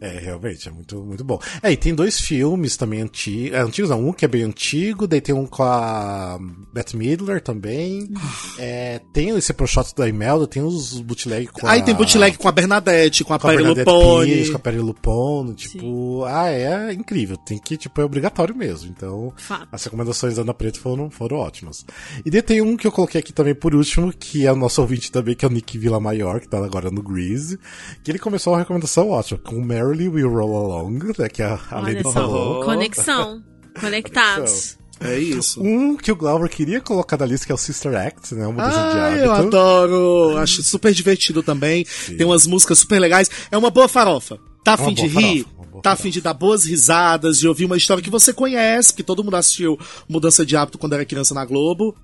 [0.02, 1.38] É, realmente, é muito, muito bom.
[1.62, 3.56] É, e tem dois filmes também antigos.
[3.56, 6.40] É, antigos não, um que é bem antigo, daí tem um com a
[6.74, 8.10] Beth Midler também.
[8.58, 11.84] é, tem esse pro shot da Imelda, tem os bootleg com Aí a...
[11.84, 14.26] tem bootleg com a Bernadette, com a com a Bernadette Lupone.
[14.26, 18.90] Pires, com a Perry Lupone, tipo, ah, é incrível, tem que, tipo, é obrigatório mesmo,
[18.90, 19.68] então Fato.
[19.70, 21.86] as recomendações da Ana Preto foram, foram ótimas.
[22.26, 24.80] E daí tem um que eu coloquei aqui também por último, que é o nosso
[24.80, 27.56] ouvinte também, que é o Nick Villamaior, que tá agora no Grease,
[28.02, 29.62] que ele começou uma recomendação ótima, com
[30.08, 32.12] We Roll Along, né, que a, a Olha Lady só.
[32.12, 32.64] falou.
[32.64, 33.42] Conexão.
[33.80, 34.78] Conectados.
[35.00, 35.60] É isso.
[35.60, 38.52] Um que o Glauber queria colocar na lista, que é o Sister Act, né, uma
[38.52, 39.24] mudança de Ah, hábito.
[39.24, 40.36] eu adoro.
[40.38, 41.84] Acho super divertido também.
[42.06, 43.28] Tem umas músicas super legais.
[43.50, 44.38] É uma boa farofa.
[44.64, 45.42] Tá É afim de rir?
[45.44, 45.88] farofa, Tá farofa.
[45.92, 49.34] afim de dar boas risadas, de ouvir uma história que você conhece, porque todo mundo
[49.36, 49.76] assistiu
[50.08, 51.96] Mudança de Hábito quando era criança na Globo.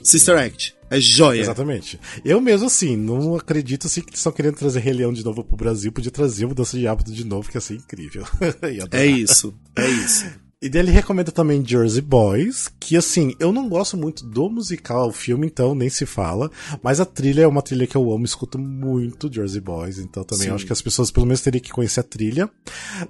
[0.00, 0.76] Sister Act.
[0.90, 1.40] É joia.
[1.40, 1.98] Exatamente.
[2.24, 5.56] Eu mesmo, assim, não acredito assim, que estão querendo trazer Rei Leão de novo pro
[5.56, 5.92] Brasil.
[5.92, 8.24] Podia trazer Mudança de Hábito de novo, que ia ser incrível.
[8.92, 9.54] É isso.
[9.76, 10.26] É isso.
[10.60, 15.08] E daí ele recomenda também Jersey Boys, que assim, eu não gosto muito do musical,
[15.08, 16.50] o filme então nem se fala,
[16.82, 20.50] mas a trilha é uma trilha que eu amo, escuto muito Jersey Boys, então também
[20.50, 22.50] acho que as pessoas pelo menos teriam que conhecer a trilha.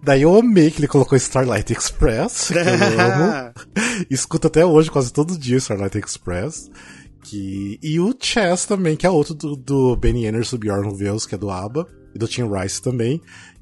[0.02, 2.60] Daí eu amei que ele colocou Starlight Express, que eu
[3.00, 3.54] amo.
[4.10, 6.70] Escuto até hoje, quase todo dia, Starlight Express.
[7.28, 7.78] Que...
[7.82, 11.38] E o Chess também, que é outro do, do Benny Anderson Bjorn Vels, que é
[11.38, 13.20] do ABBA, e do Tim Rice também.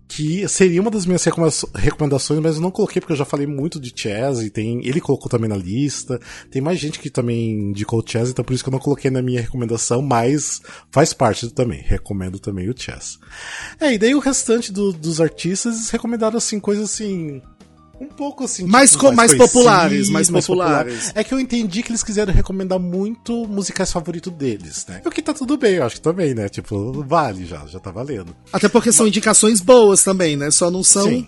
[0.09, 3.45] Que seria uma das minhas recomenda- recomendações, mas eu não coloquei porque eu já falei
[3.45, 6.21] muito de Chess, e tem, ele colocou também na lista.
[6.49, 9.11] Tem mais gente que também indicou o Chess, então por isso que eu não coloquei
[9.11, 10.63] na minha recomendação, mas
[10.93, 11.83] faz parte também.
[11.85, 13.19] Recomendo também o Chess.
[13.81, 17.43] É, e daí o restante do- dos artistas recomendaram assim, coisas assim.
[18.01, 18.65] Um pouco assim.
[18.67, 20.85] Mais tipo, co- mais conhecidas, populares, mais popular.
[20.85, 21.13] populares.
[21.15, 25.01] É que eu entendi que eles quiseram recomendar muito musicais favoritos deles, né?
[25.05, 26.49] O que tá tudo bem, eu acho que também, né?
[26.49, 28.37] Tipo, vale já, já tá valendo.
[28.53, 30.51] Até porque são indicações boas também, né?
[30.51, 31.27] Só não são Sim.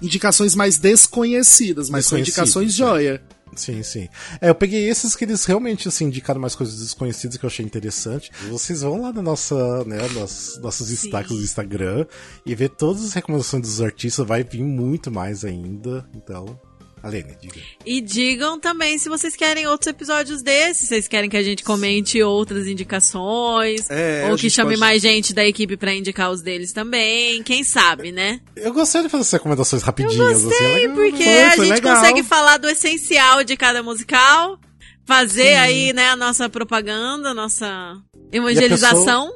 [0.00, 2.76] indicações mais desconhecidas, mas são Desconhecidas, indicações é.
[2.76, 3.22] joia.
[3.56, 4.08] Sim, sim.
[4.40, 7.64] É, eu peguei esses que eles realmente, assim, indicaram mais coisas desconhecidas que eu achei
[7.64, 8.30] interessante.
[8.50, 12.06] Vocês vão lá na nossa, né, nos nossos destaques do Instagram
[12.44, 16.08] e ver todas as recomendações dos artistas, vai vir muito mais ainda.
[16.14, 16.58] Então,
[17.06, 17.60] Alene, diga.
[17.84, 21.62] E digam também se vocês querem outros episódios desses, se vocês querem que a gente
[21.62, 26.42] comente outras indicações, É, ou que chame pode- mais gente da equipe pra indicar os
[26.42, 28.40] deles também, quem sabe, né?
[28.56, 30.64] Eu gostei de fazer essas recomendações rapidinhas, assim.
[30.64, 31.96] é legal, Porque Foi, a gente legal.
[31.96, 34.58] consegue falar do essencial de cada musical,
[35.04, 35.54] fazer Sim.
[35.56, 37.96] aí, né, a nossa propaganda, a nossa
[38.32, 39.32] evangelização.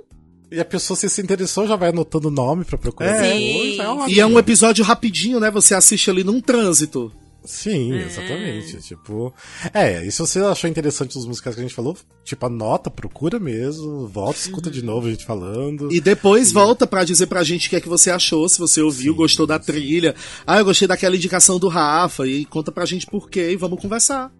[0.52, 3.32] E a pessoa, se se interessou, já vai anotando o nome pra procurar É.
[3.38, 3.80] Sim.
[3.80, 4.08] ótimo.
[4.10, 5.48] E é um episódio rapidinho, né?
[5.52, 7.12] Você assiste ali num trânsito.
[7.44, 8.02] Sim, É.
[8.06, 8.80] exatamente.
[8.82, 9.32] Tipo.
[9.72, 13.38] É, e se você achou interessante os musicais que a gente falou, tipo, anota, procura
[13.38, 15.92] mesmo, volta, escuta de novo a gente falando.
[15.92, 18.80] E depois volta pra dizer pra gente o que é que você achou, se você
[18.82, 19.66] ouviu, Sim, gostou da sim.
[19.66, 20.14] trilha.
[20.46, 22.26] Ah, eu gostei daquela indicação do Rafa.
[22.26, 24.30] E conta pra gente por quê e vamos conversar.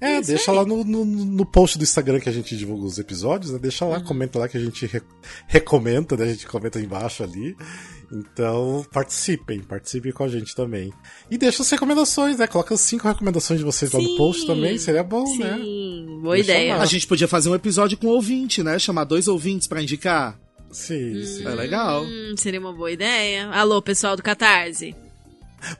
[0.00, 0.56] É, Isso deixa aí.
[0.58, 3.58] lá no, no, no post do Instagram que a gente divulga os episódios, né?
[3.58, 5.02] Deixa lá, comenta lá que a gente re-
[5.46, 6.24] recomenda, né?
[6.24, 7.56] A gente comenta embaixo ali.
[8.12, 10.92] Então, participem, participem com a gente também.
[11.30, 12.46] E deixa as recomendações, né?
[12.46, 14.16] Coloca as cinco recomendações de vocês lá no Sim.
[14.16, 15.56] post também, seria bom, né?
[15.56, 16.76] Sim, boa Deixa ideia.
[16.76, 16.82] lá.
[16.82, 18.78] A gente podia fazer um episódio com ouvinte, né?
[18.78, 20.38] Chamar dois ouvintes pra indicar.
[20.70, 21.46] Sim, sim.
[21.46, 22.04] É legal.
[22.04, 23.48] Hum, seria uma boa ideia.
[23.50, 24.94] Alô, pessoal do Catarse.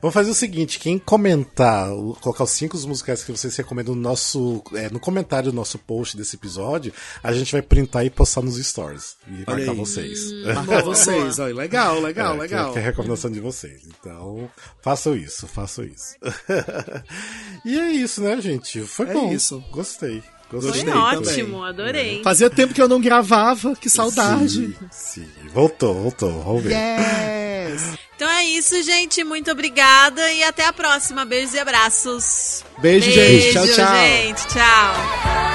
[0.01, 1.89] Vamos fazer o seguinte, quem comentar,
[2.21, 6.15] colocar os cinco musicais que vocês recomendam no nosso, é, no comentário do nosso post
[6.17, 9.77] desse episódio, a gente vai printar e postar nos stories e Olha marcar aí.
[9.77, 10.31] vocês.
[10.55, 11.39] Marcar vocês.
[11.39, 12.67] Olha, legal, legal, É, legal.
[12.67, 13.81] Que, que é a recomendação de vocês.
[13.87, 14.49] Então,
[14.81, 16.15] façam isso, façam isso.
[17.65, 18.81] e é isso, né, gente?
[18.81, 19.31] Foi É bom.
[19.33, 19.63] isso.
[19.71, 20.23] Gostei.
[20.49, 20.83] Foi Gostei.
[20.83, 21.69] Gostei ótimo, também.
[21.69, 22.23] adorei.
[22.23, 24.49] Fazia tempo que eu não gravava, que saudade.
[24.49, 25.27] Sim, sim.
[25.53, 26.43] Voltou, voltou.
[26.43, 26.71] Vamos ver.
[26.71, 27.97] Yes!
[28.15, 29.23] Então é isso, gente.
[29.23, 31.25] Muito obrigada e até a próxima.
[31.25, 32.63] Beijos e abraços.
[32.77, 33.51] Beijo, gente.
[33.51, 33.95] Tchau, tchau.
[33.95, 34.47] gente.
[34.47, 35.54] Tchau.